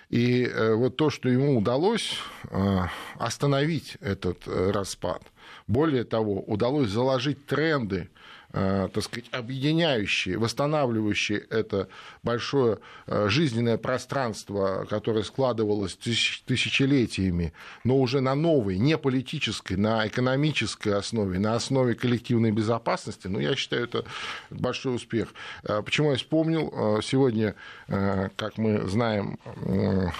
[0.10, 2.18] И э, вот то, что ему удалось
[2.50, 2.80] э,
[3.16, 5.22] остановить этот э, распад,
[5.68, 8.10] более того, удалось заложить тренды
[8.52, 11.88] так сказать, объединяющие, восстанавливающие это
[12.24, 20.96] большое э, жизненное пространство, которое складывалось тысячелетиями, но уже на новой, не политической, на экономической
[20.96, 24.06] основе, на основе коллективной безопасности, ну, я считаю, это
[24.50, 25.34] большой успех.
[25.64, 27.00] Э, почему я вспомнил?
[27.04, 27.56] Сегодня,
[27.88, 29.40] как мы знаем,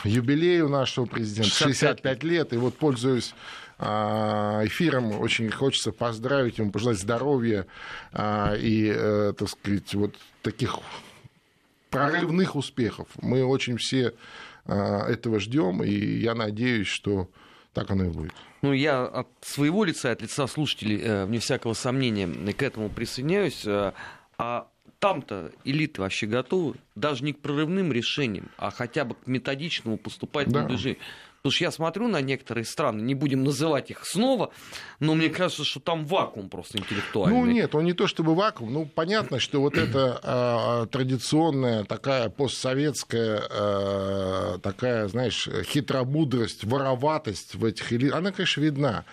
[0.04, 5.20] юбилей у нашего президента, 65 лет, и вот, пользуясь а, эфиром.
[5.20, 7.66] Очень хочется поздравить ему, пожелать здоровья
[8.12, 10.80] а, и, э, так сказать, вот таких
[11.90, 13.08] прорывных успехов.
[13.22, 14.14] Мы очень все
[14.66, 17.30] а, этого ждем, и я надеюсь, что
[17.74, 18.34] так оно и будет.
[18.62, 23.66] Ну, я от своего лица, от лица слушателей, э, вне всякого сомнения, к этому присоединяюсь.
[23.66, 23.94] Э,
[24.38, 24.68] а
[25.00, 30.68] там-то элиты вообще готовы даже не к прорывным решениям, а хотя бы к методичному поступательному
[30.68, 30.70] да.
[30.74, 31.00] движению.
[31.42, 34.52] Потому что я смотрю на некоторые страны, не будем называть их снова,
[35.00, 37.38] но мне кажется, что там вакуум просто интеллектуальный.
[37.38, 38.74] Ну нет, он не то чтобы вакуум.
[38.74, 47.66] Ну понятно, что вот эта а, традиционная такая постсоветская а, такая, знаешь, хитромудрость, вороватость в
[47.66, 49.06] этих она, конечно, видна.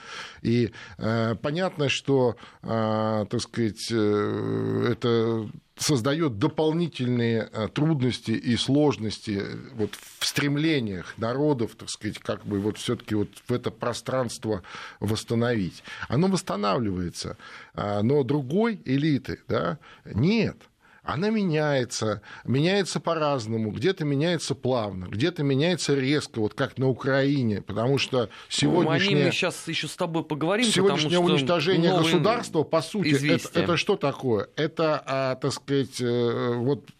[0.47, 9.41] И а, понятно, что, а, так сказать, э, это создает дополнительные э, трудности и сложности
[9.43, 14.63] э, вот в стремлениях народов, так сказать, как бы вот все-таки вот в это пространство
[15.01, 15.83] восстановить.
[16.09, 17.37] Оно восстанавливается,
[17.75, 20.57] а, но другой элиты да, нет–
[21.07, 27.99] она меняется, меняется по-разному, где-то меняется плавно, где-то меняется резко, вот как на Украине, потому
[27.99, 29.19] что сегодняшнее...
[29.19, 32.05] Ну, мы сейчас еще с тобой поговорим, Сегодняшнее уничтожение новые...
[32.05, 34.49] государства, по сути, это, это что такое?
[34.57, 36.91] Это, а, так сказать, э, вот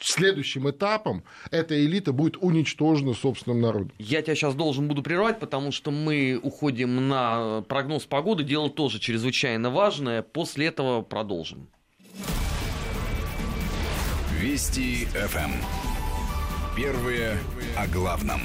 [0.00, 3.92] следующим этапом эта элита будет уничтожена собственным народом.
[3.98, 8.42] Я тебя сейчас должен буду прервать, потому что мы уходим на прогноз погоды.
[8.42, 10.22] Дело тоже чрезвычайно важное.
[10.22, 11.68] После этого продолжим.
[14.40, 15.50] Вести ФМ.
[16.74, 17.36] Первые
[17.76, 18.40] о главном.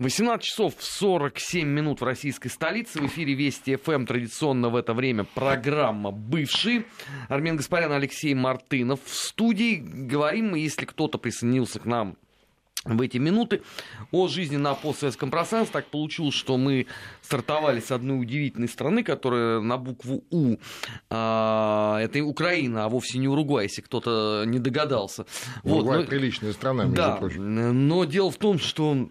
[0.00, 3.00] 18 часов 47 минут в российской столице.
[3.00, 4.06] В эфире Вести ФМ.
[4.06, 6.84] Традиционно в это время программа «Бывший».
[7.28, 8.98] Армен Гаспарян, Алексей Мартынов.
[9.04, 12.16] В студии говорим мы, если кто-то присоединился к нам
[12.84, 13.62] в эти минуты
[14.10, 15.72] о жизни на постсоветском пространстве.
[15.72, 16.86] Так получилось, что мы
[17.20, 20.56] стартовали с одной удивительной страны, которая на букву У.
[21.10, 25.26] А, это Украина, а вовсе не Уругвай, если кто-то не догадался.
[25.62, 26.10] Уругвай вот, но...
[26.10, 27.88] приличная страна, между да, прочим.
[27.88, 29.08] Но дело в том, что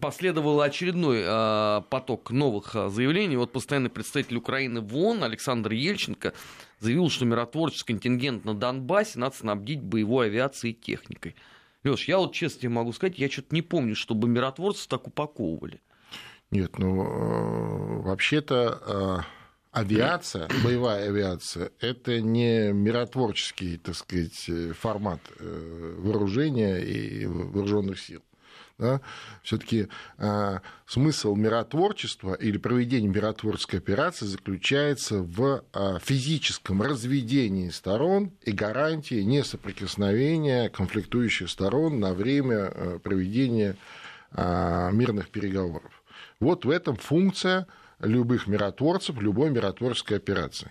[0.00, 3.36] Последовал очередной э, поток новых э, заявлений.
[3.36, 6.32] Вот постоянный представитель Украины в ООН Александр Ельченко
[6.80, 11.36] заявил, что миротворческий контингент на Донбассе надо снабдить боевой авиацией и техникой.
[11.84, 15.80] Леш, я вот честно тебе могу сказать, я что-то не помню, чтобы миротворцев так упаковывали.
[16.50, 19.18] Нет, ну э, вообще-то э,
[19.72, 28.22] авиация, боевая авиация, это не миротворческий, так сказать, формат э, вооружения и вооруженных сил.
[28.78, 29.00] Да?
[29.42, 38.52] Все-таки э, смысл миротворчества или проведения миротворческой операции заключается в э, физическом разведении сторон и
[38.52, 43.76] гарантии несоприкосновения конфликтующих сторон на время э, проведения
[44.32, 46.02] э, мирных переговоров.
[46.38, 47.66] Вот в этом функция
[48.00, 50.70] любых миротворцев, любой миротворческой операции.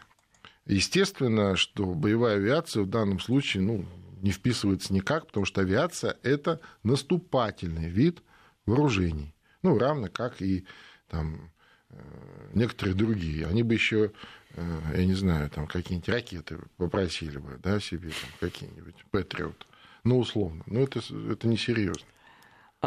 [0.68, 3.86] Естественно, что боевая авиация в данном случае ну,
[4.26, 8.24] не вписывается никак, потому что авиация– это наступательный вид
[8.66, 9.36] вооружений.
[9.62, 10.66] Ну, равно как и
[11.10, 11.52] там,
[11.92, 13.46] э, некоторые другие.
[13.46, 14.12] Они бы еще,
[14.56, 19.68] э, я не знаю, там какие-нибудь ракеты попросили бы да, себе, какие-нибудь Патриот.
[20.04, 20.64] Ну, условно.
[20.66, 21.02] Но это,
[21.32, 22.08] это несерьезно.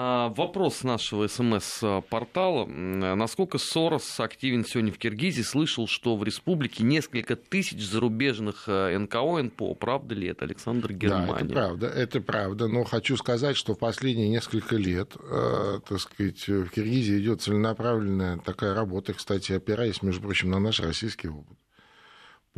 [0.01, 2.67] А, вопрос нашего СМС-портала.
[2.67, 5.43] Насколько Сорос активен сегодня в Киргизии?
[5.43, 9.75] Слышал, что в республике несколько тысяч зарубежных э, НКО, НПО.
[9.75, 11.27] Правда ли это, Александр Германия?
[11.33, 12.69] Да, это правда, это правда.
[12.69, 18.39] Но хочу сказать, что в последние несколько лет, э, так сказать, в Киргизии идет целенаправленная
[18.39, 21.59] такая работа, кстати, опираясь, между прочим, на наш российский опыт,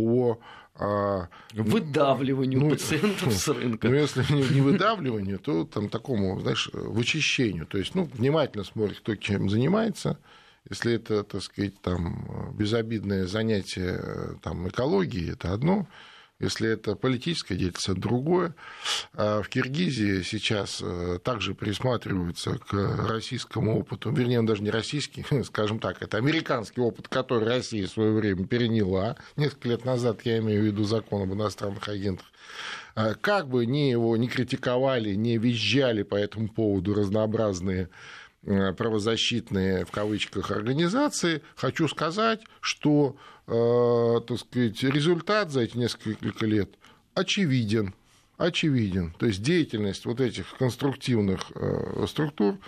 [0.01, 0.41] по
[0.77, 3.89] а, выдавливанию ну, пациентов с рынка.
[3.89, 7.67] Ну, если не, не выдавливанию, то там такому, знаешь, вычищению.
[7.67, 10.19] То есть, ну, внимательно смотрит, кто чем занимается.
[10.69, 15.87] Если это, так сказать, там, безобидное занятие там, экологии, это одно.
[16.41, 18.55] Если это политическая деятельность, это другое.
[19.15, 22.73] А в Киргизии сейчас э, также присматриваются к
[23.09, 27.91] российскому опыту, вернее, он даже не российский, скажем так, это американский опыт, который Россия в
[27.91, 29.17] свое время переняла.
[29.37, 32.27] Несколько лет назад, я имею в виду закон об иностранных агентах,
[32.95, 37.91] а как бы ни его не критиковали, не визжали по этому поводу разнообразные
[38.43, 43.17] правозащитные, в кавычках, организации, хочу сказать, что
[43.47, 46.71] э, так сказать, результат за эти несколько лет
[47.15, 47.95] очевиден.
[48.39, 49.15] Очевиден.
[49.19, 52.59] То есть деятельность вот этих конструктивных э, структур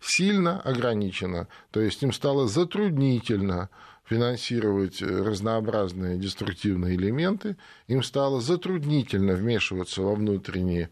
[0.00, 1.46] сильно ограничена.
[1.70, 3.68] То есть им стало затруднительно
[4.08, 7.56] финансировать разнообразные деструктивные элементы,
[7.88, 10.90] им стало затруднительно вмешиваться во внутренние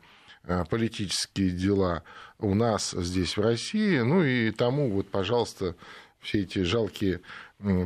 [0.71, 2.03] политические дела
[2.39, 3.99] у нас здесь, в России.
[4.01, 5.75] Ну и тому, вот, пожалуйста,
[6.21, 7.21] все эти жалкие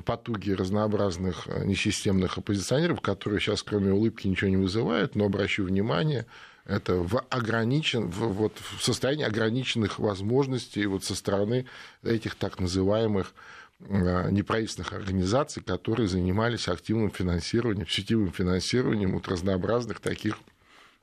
[0.05, 6.27] потуги разнообразных э, несистемных оппозиционеров, которые сейчас, кроме улыбки, ничего не вызывают, но обращу внимание,
[6.65, 11.67] это в, ограничен, в, вот, в состоянии ограниченных возможностей вот со стороны
[12.03, 13.35] этих так называемых
[13.81, 20.39] э, неправительственных организаций, которые занимались активным финансированием, сетевым финансированием вот разнообразных таких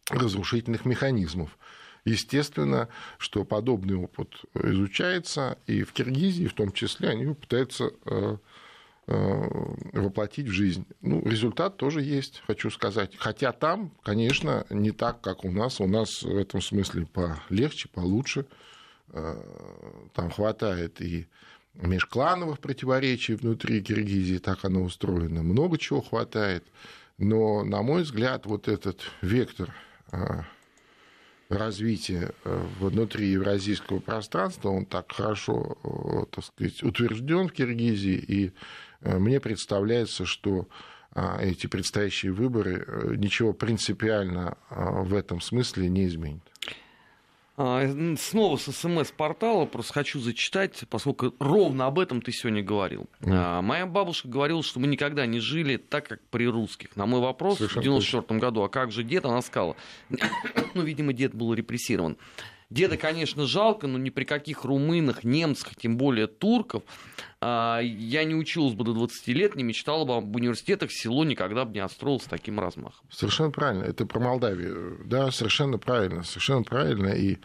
[0.09, 1.57] разрушительных механизмов.
[2.05, 2.87] Естественно,
[3.17, 8.37] что подобный опыт изучается, и в Киргизии в том числе они пытаются э,
[9.07, 9.49] э,
[9.93, 10.85] воплотить в жизнь.
[11.01, 13.15] Ну, результат тоже есть, хочу сказать.
[13.17, 15.81] Хотя там, конечно, не так, как у нас.
[15.81, 18.45] У нас в этом смысле полегче, получше.
[19.09, 19.41] Э,
[20.13, 21.27] там хватает и
[21.73, 25.41] межклановых противоречий внутри Киргизии, так оно устроено.
[25.41, 26.63] Много чего хватает.
[27.17, 29.73] Но, на мой взгляд, вот этот вектор
[31.49, 38.51] развития э, внутри евразийского пространства, он так хорошо, э, так сказать, утвержден в Киргизии, и
[39.01, 40.67] э, мне представляется, что
[41.39, 46.43] эти предстоящие выборы ничего принципиально в этом смысле не изменят.
[47.57, 47.87] А,
[48.17, 53.07] снова с СМС-портала просто хочу зачитать, поскольку ровно об этом ты сегодня говорил.
[53.21, 53.61] Mm.
[53.61, 56.95] Моя бабушка говорила, что мы никогда не жили так, как при русских.
[56.97, 59.77] На мой вопрос Совершенно в 94 году, а как же дед, она сказала,
[60.73, 62.17] ну, видимо, дед был репрессирован.
[62.69, 66.83] Деда, конечно, жалко, но ни при каких румынах, немцах, тем более турков,
[67.41, 71.65] а, я не училась бы до 20 лет, не мечтала бы об университетах, село никогда
[71.65, 73.07] бы не отстроилось таким размахом.
[73.11, 73.83] Совершенно правильно.
[73.83, 75.01] Это про Молдавию.
[75.05, 76.23] Да, совершенно правильно.
[76.23, 77.09] Совершенно правильно.
[77.09, 77.37] И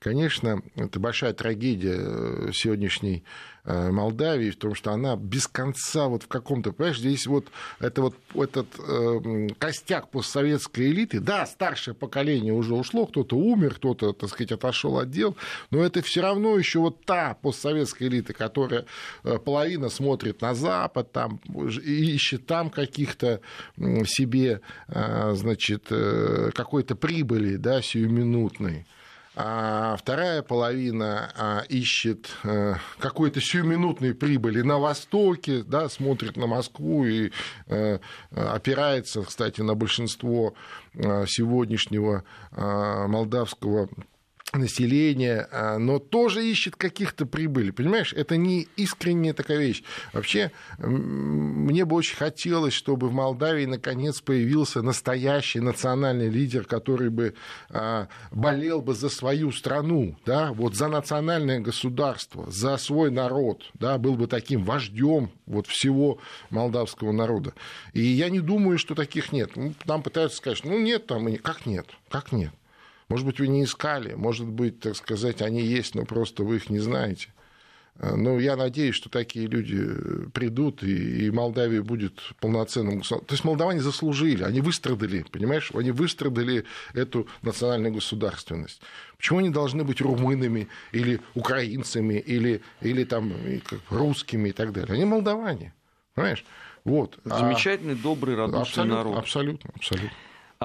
[0.00, 6.28] конечно, это большая трагедия сегодняшней Э, Молдавии, в том, что она без конца вот в
[6.28, 7.46] каком-то, понимаешь, здесь вот
[7.80, 14.12] это вот этот э, костяк постсоветской элиты, да, старшее поколение уже ушло, кто-то умер, кто-то,
[14.12, 15.36] так сказать, отошел от дел,
[15.70, 18.84] но это все равно еще вот та постсоветская элита, которая
[19.22, 21.40] э, половина смотрит на Запад, там
[21.82, 23.40] ищет там каких-то
[23.78, 25.90] себе, э, значит,
[26.54, 28.86] какой-то прибыли, да, сиюминутной
[29.36, 37.04] а вторая половина а, ищет э, какой-то сиюминутной прибыли на Востоке, да, смотрит на Москву
[37.04, 37.32] и
[37.66, 37.98] э,
[38.30, 40.54] опирается, кстати, на большинство
[40.94, 42.22] э, сегодняшнего
[42.52, 43.88] молдавского
[44.54, 47.70] население, а, но тоже ищет каких-то прибыли.
[47.70, 49.82] Понимаешь, это не искренняя такая вещь.
[50.12, 57.34] Вообще, мне бы очень хотелось, чтобы в Молдавии наконец появился настоящий национальный лидер, который бы
[57.70, 63.98] а, болел бы за свою страну, да, вот за национальное государство, за свой народ, да,
[63.98, 66.18] был бы таким вождем вот всего
[66.50, 67.54] молдавского народа.
[67.92, 69.50] И я не думаю, что таких нет.
[69.86, 72.52] Там пытаются сказать, ну нет, там, как нет, как нет.
[73.08, 76.70] Может быть, вы не искали, может быть, так сказать, они есть, но просто вы их
[76.70, 77.28] не знаете.
[77.96, 83.26] Э, но я надеюсь, что такие люди э, придут, и, Молдавия будет полноценным государством.
[83.26, 88.80] То есть молдаване заслужили, они выстрадали, понимаешь, они выстрадали эту национальную государственность.
[89.16, 93.32] Почему они должны быть румынами или украинцами, или, или там,
[93.90, 94.94] русскими и так далее?
[94.94, 95.74] Они молдаване,
[96.14, 96.44] понимаешь?
[96.84, 97.18] Вот.
[97.24, 97.96] Замечательный, а...
[97.96, 99.18] добрый, радушный абсолютно, народ.
[99.18, 100.10] Абсолютно, абсолютно.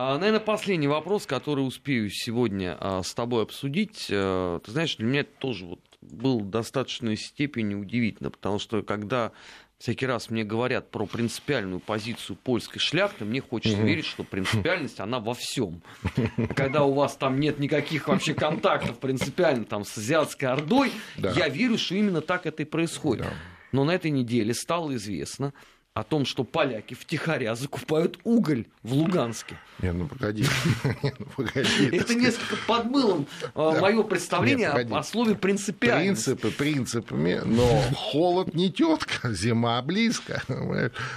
[0.02, 4.08] А, наверное, последний вопрос, который успею сегодня а, с тобой обсудить.
[4.10, 8.82] А, ты знаешь, для меня это тоже вот был в достаточной степени удивительно, потому что
[8.82, 9.34] когда
[9.78, 15.20] всякий раз мне говорят про принципиальную позицию польской шляхты, мне хочется верить, что принципиальность, она
[15.20, 15.82] во всем.
[16.56, 21.32] Когда у вас там нет никаких вообще контактов принципиально там с азиатской ордой, да.
[21.32, 23.26] я верю, что именно так это и происходит.
[23.26, 23.34] Да.
[23.74, 25.54] Но на этой неделе стало известно,
[25.93, 29.57] о том, что поляки втихаря закупают уголь в Луганске.
[29.81, 30.45] Не, ну погоди.
[31.03, 36.25] ну, погоди это несколько подмылом а, мое представление о слове принципиальность.
[36.25, 40.43] Принципы принципами, но холод не тетка, зима близко.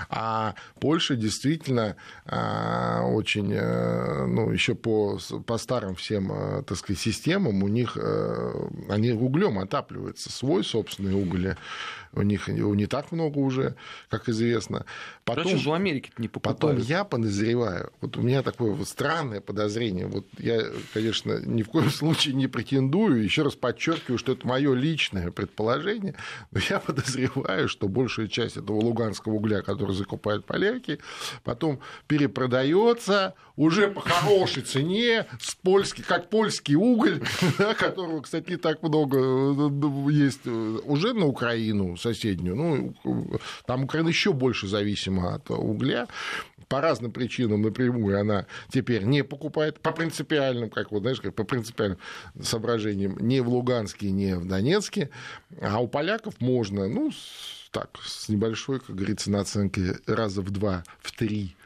[0.08, 7.00] А Польша действительно а, очень, э, ну, еще по, по старым всем, э, так сказать,
[7.00, 11.56] системам, у них э, они углем отапливаются, свой собственный уголь
[12.14, 13.74] у них его не так много уже,
[14.08, 14.84] как известно.
[15.24, 16.60] Потом, же в Америке не покупают?
[16.60, 21.68] Потом я подозреваю, вот у меня такое вот странное подозрение, вот я, конечно, ни в
[21.68, 26.16] коем случае не претендую, еще раз подчеркиваю, что это мое личное предположение,
[26.50, 30.98] но я подозреваю, что большая часть этого луганского угля, который закупают поляки,
[31.44, 37.22] потом перепродается уже по хорошей цене, с польский, как польский уголь,
[37.78, 42.56] которого, кстати, не так много э, есть, э, уже на Украину соседнюю.
[42.56, 42.94] Ну,
[43.66, 46.08] там Украина еще больше зависима от угля.
[46.68, 51.44] По разным причинам напрямую она теперь не покупает, по принципиальным, как вот, знаешь, как по
[51.44, 51.98] принципиальным
[52.42, 55.10] соображениям, не в Луганске, не в Донецке,
[55.60, 57.10] а у поляков можно, ну,
[57.72, 61.56] так, с небольшой, как говорится, наценкой раза в два, в три.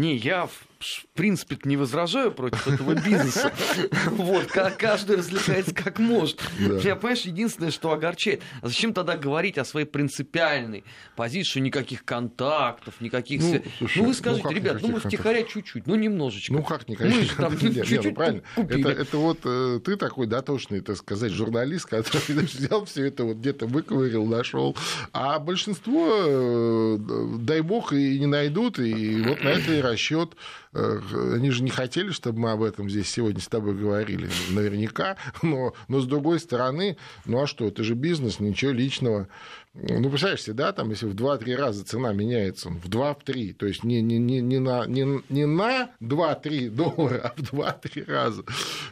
[0.00, 0.48] Не, я
[0.80, 3.52] в принципе не возражаю против этого бизнеса.
[4.10, 6.40] Вот, каждый развлекается как может.
[6.58, 8.42] Я, понимаешь, единственное, что огорчает.
[8.62, 10.84] А зачем тогда говорить о своей принципиальной
[11.16, 13.42] позиции, что никаких контактов, никаких...
[13.42, 13.62] Ну,
[13.96, 16.52] ну вы скажите, ну, ребят, ну мы втихаря чуть-чуть, ну немножечко.
[16.52, 17.36] Ну как никаких?
[17.36, 18.42] Там чуть-чуть ну, правильно.
[18.56, 23.36] Это, это вот э, ты такой дотошный, так сказать, журналист, который взял все это вот
[23.36, 24.76] где-то выковырил, нашел.
[25.12, 26.98] А большинство, э,
[27.40, 30.36] дай бог, и не найдут, и вот на это и расчет
[30.72, 31.00] Э,
[31.34, 35.74] они же не хотели, чтобы мы об этом здесь сегодня с тобой говорили, наверняка, но,
[35.88, 39.28] но с другой стороны, ну а что, это же бизнес, ничего личного.
[39.72, 44.02] Ну, представляешь да, там, если в 2-3 раза цена меняется, в 2-3, то есть не,
[44.02, 48.42] не, не, не, на, не, не на 2-3 доллара, а в 2-3 раза.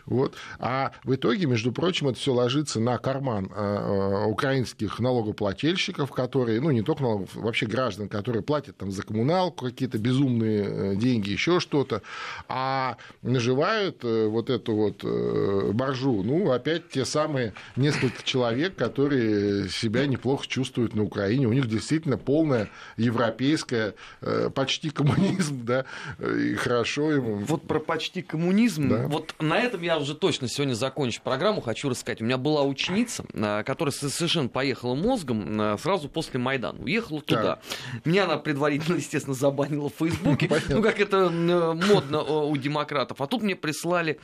[0.06, 0.36] Вот.
[0.60, 6.60] А в итоге, между прочим, это все ложится на карман а, а, украинских налогоплательщиков, которые,
[6.60, 11.30] ну, не только налогов, вообще граждан, которые платят там за коммуналку какие-то безумные э, деньги,
[11.30, 12.02] еще что-то,
[12.46, 19.68] а наживают э, вот эту вот э, боржу, ну, опять те самые несколько человек, которые
[19.70, 21.46] себя неплохо чувствуют чувствуют на Украине.
[21.46, 25.86] У них действительно полная европейская, э, почти коммунизм, да,
[26.18, 27.36] и хорошо ему.
[27.36, 29.06] Вот про почти коммунизм, да.
[29.06, 32.20] вот на этом я уже точно сегодня закончу программу, хочу рассказать.
[32.20, 36.78] У меня была ученица, э, которая совершенно поехала мозгом э, сразу после Майдана.
[36.82, 37.56] Уехала туда.
[37.56, 38.04] Так.
[38.04, 43.20] Меня она предварительно, естественно, забанила в Фейсбуке, ну, как это модно у демократов.
[43.20, 44.20] А тут мне прислали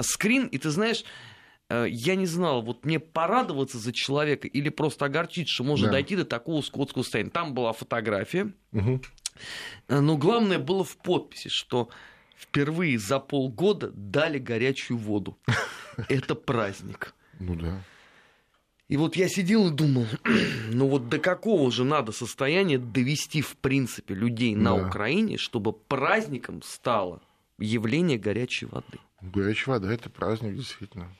[0.00, 1.33] скрин, и ты знаешь, э,
[1.70, 5.92] я не знал, вот мне порадоваться за человека или просто огорчить, что можно Да.
[5.92, 7.30] дойти до такого скотского состояния.
[7.30, 11.88] Там была фотография, э, но главное было в подписи, что
[12.36, 15.38] впервые за полгода дали горячую воду.
[16.08, 17.14] Это праздник.
[17.40, 17.82] Ну да.
[18.88, 20.06] И вот я сидел и думал,
[20.70, 24.86] ну вот до какого же надо состояния довести в принципе людей на Да.
[24.88, 27.22] Украине, чтобы праздником стало
[27.58, 28.98] явление горячей воды.
[29.22, 31.10] Горячая вода это праздник, действительно.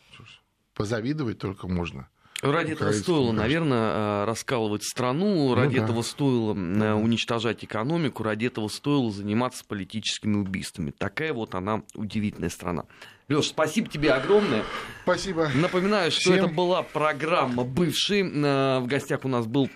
[0.75, 2.09] Позавидовать только можно.
[2.43, 5.85] Ради этого стоило, наверное, э, раскалывать страну, ради да.
[5.85, 10.91] этого стоило э, уничтожать экономику, ради этого стоило заниматься политическими убийствами.
[10.91, 12.85] Такая вот она удивительная страна.
[13.29, 14.63] Леш, спасибо тебе огромное.
[15.05, 15.49] Спасибо.
[15.55, 16.35] Напоминаю, что Всем.
[16.35, 18.21] это была программа «Бывший».
[18.21, 19.71] Э, В гостях у нас был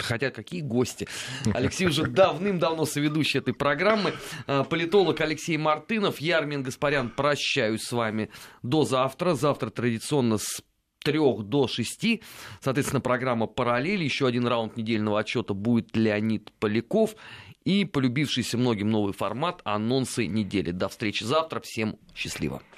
[0.00, 1.06] Хотя какие гости.
[1.52, 4.14] Алексей уже давным-давно соведущий этой программы.
[4.46, 6.20] Э, Политолог Алексей Мартынов.
[6.20, 8.30] Я, Армин Гаспарян, прощаюсь с вами
[8.62, 9.34] до завтра.
[9.34, 10.62] Завтра традиционно с
[11.02, 12.22] трех до шести.
[12.60, 14.02] Соответственно, программа «Параллель».
[14.02, 17.16] Еще один раунд недельного отчета будет Леонид Поляков.
[17.64, 20.70] И полюбившийся многим новый формат «Анонсы недели».
[20.70, 21.60] До встречи завтра.
[21.60, 22.62] Всем счастливо.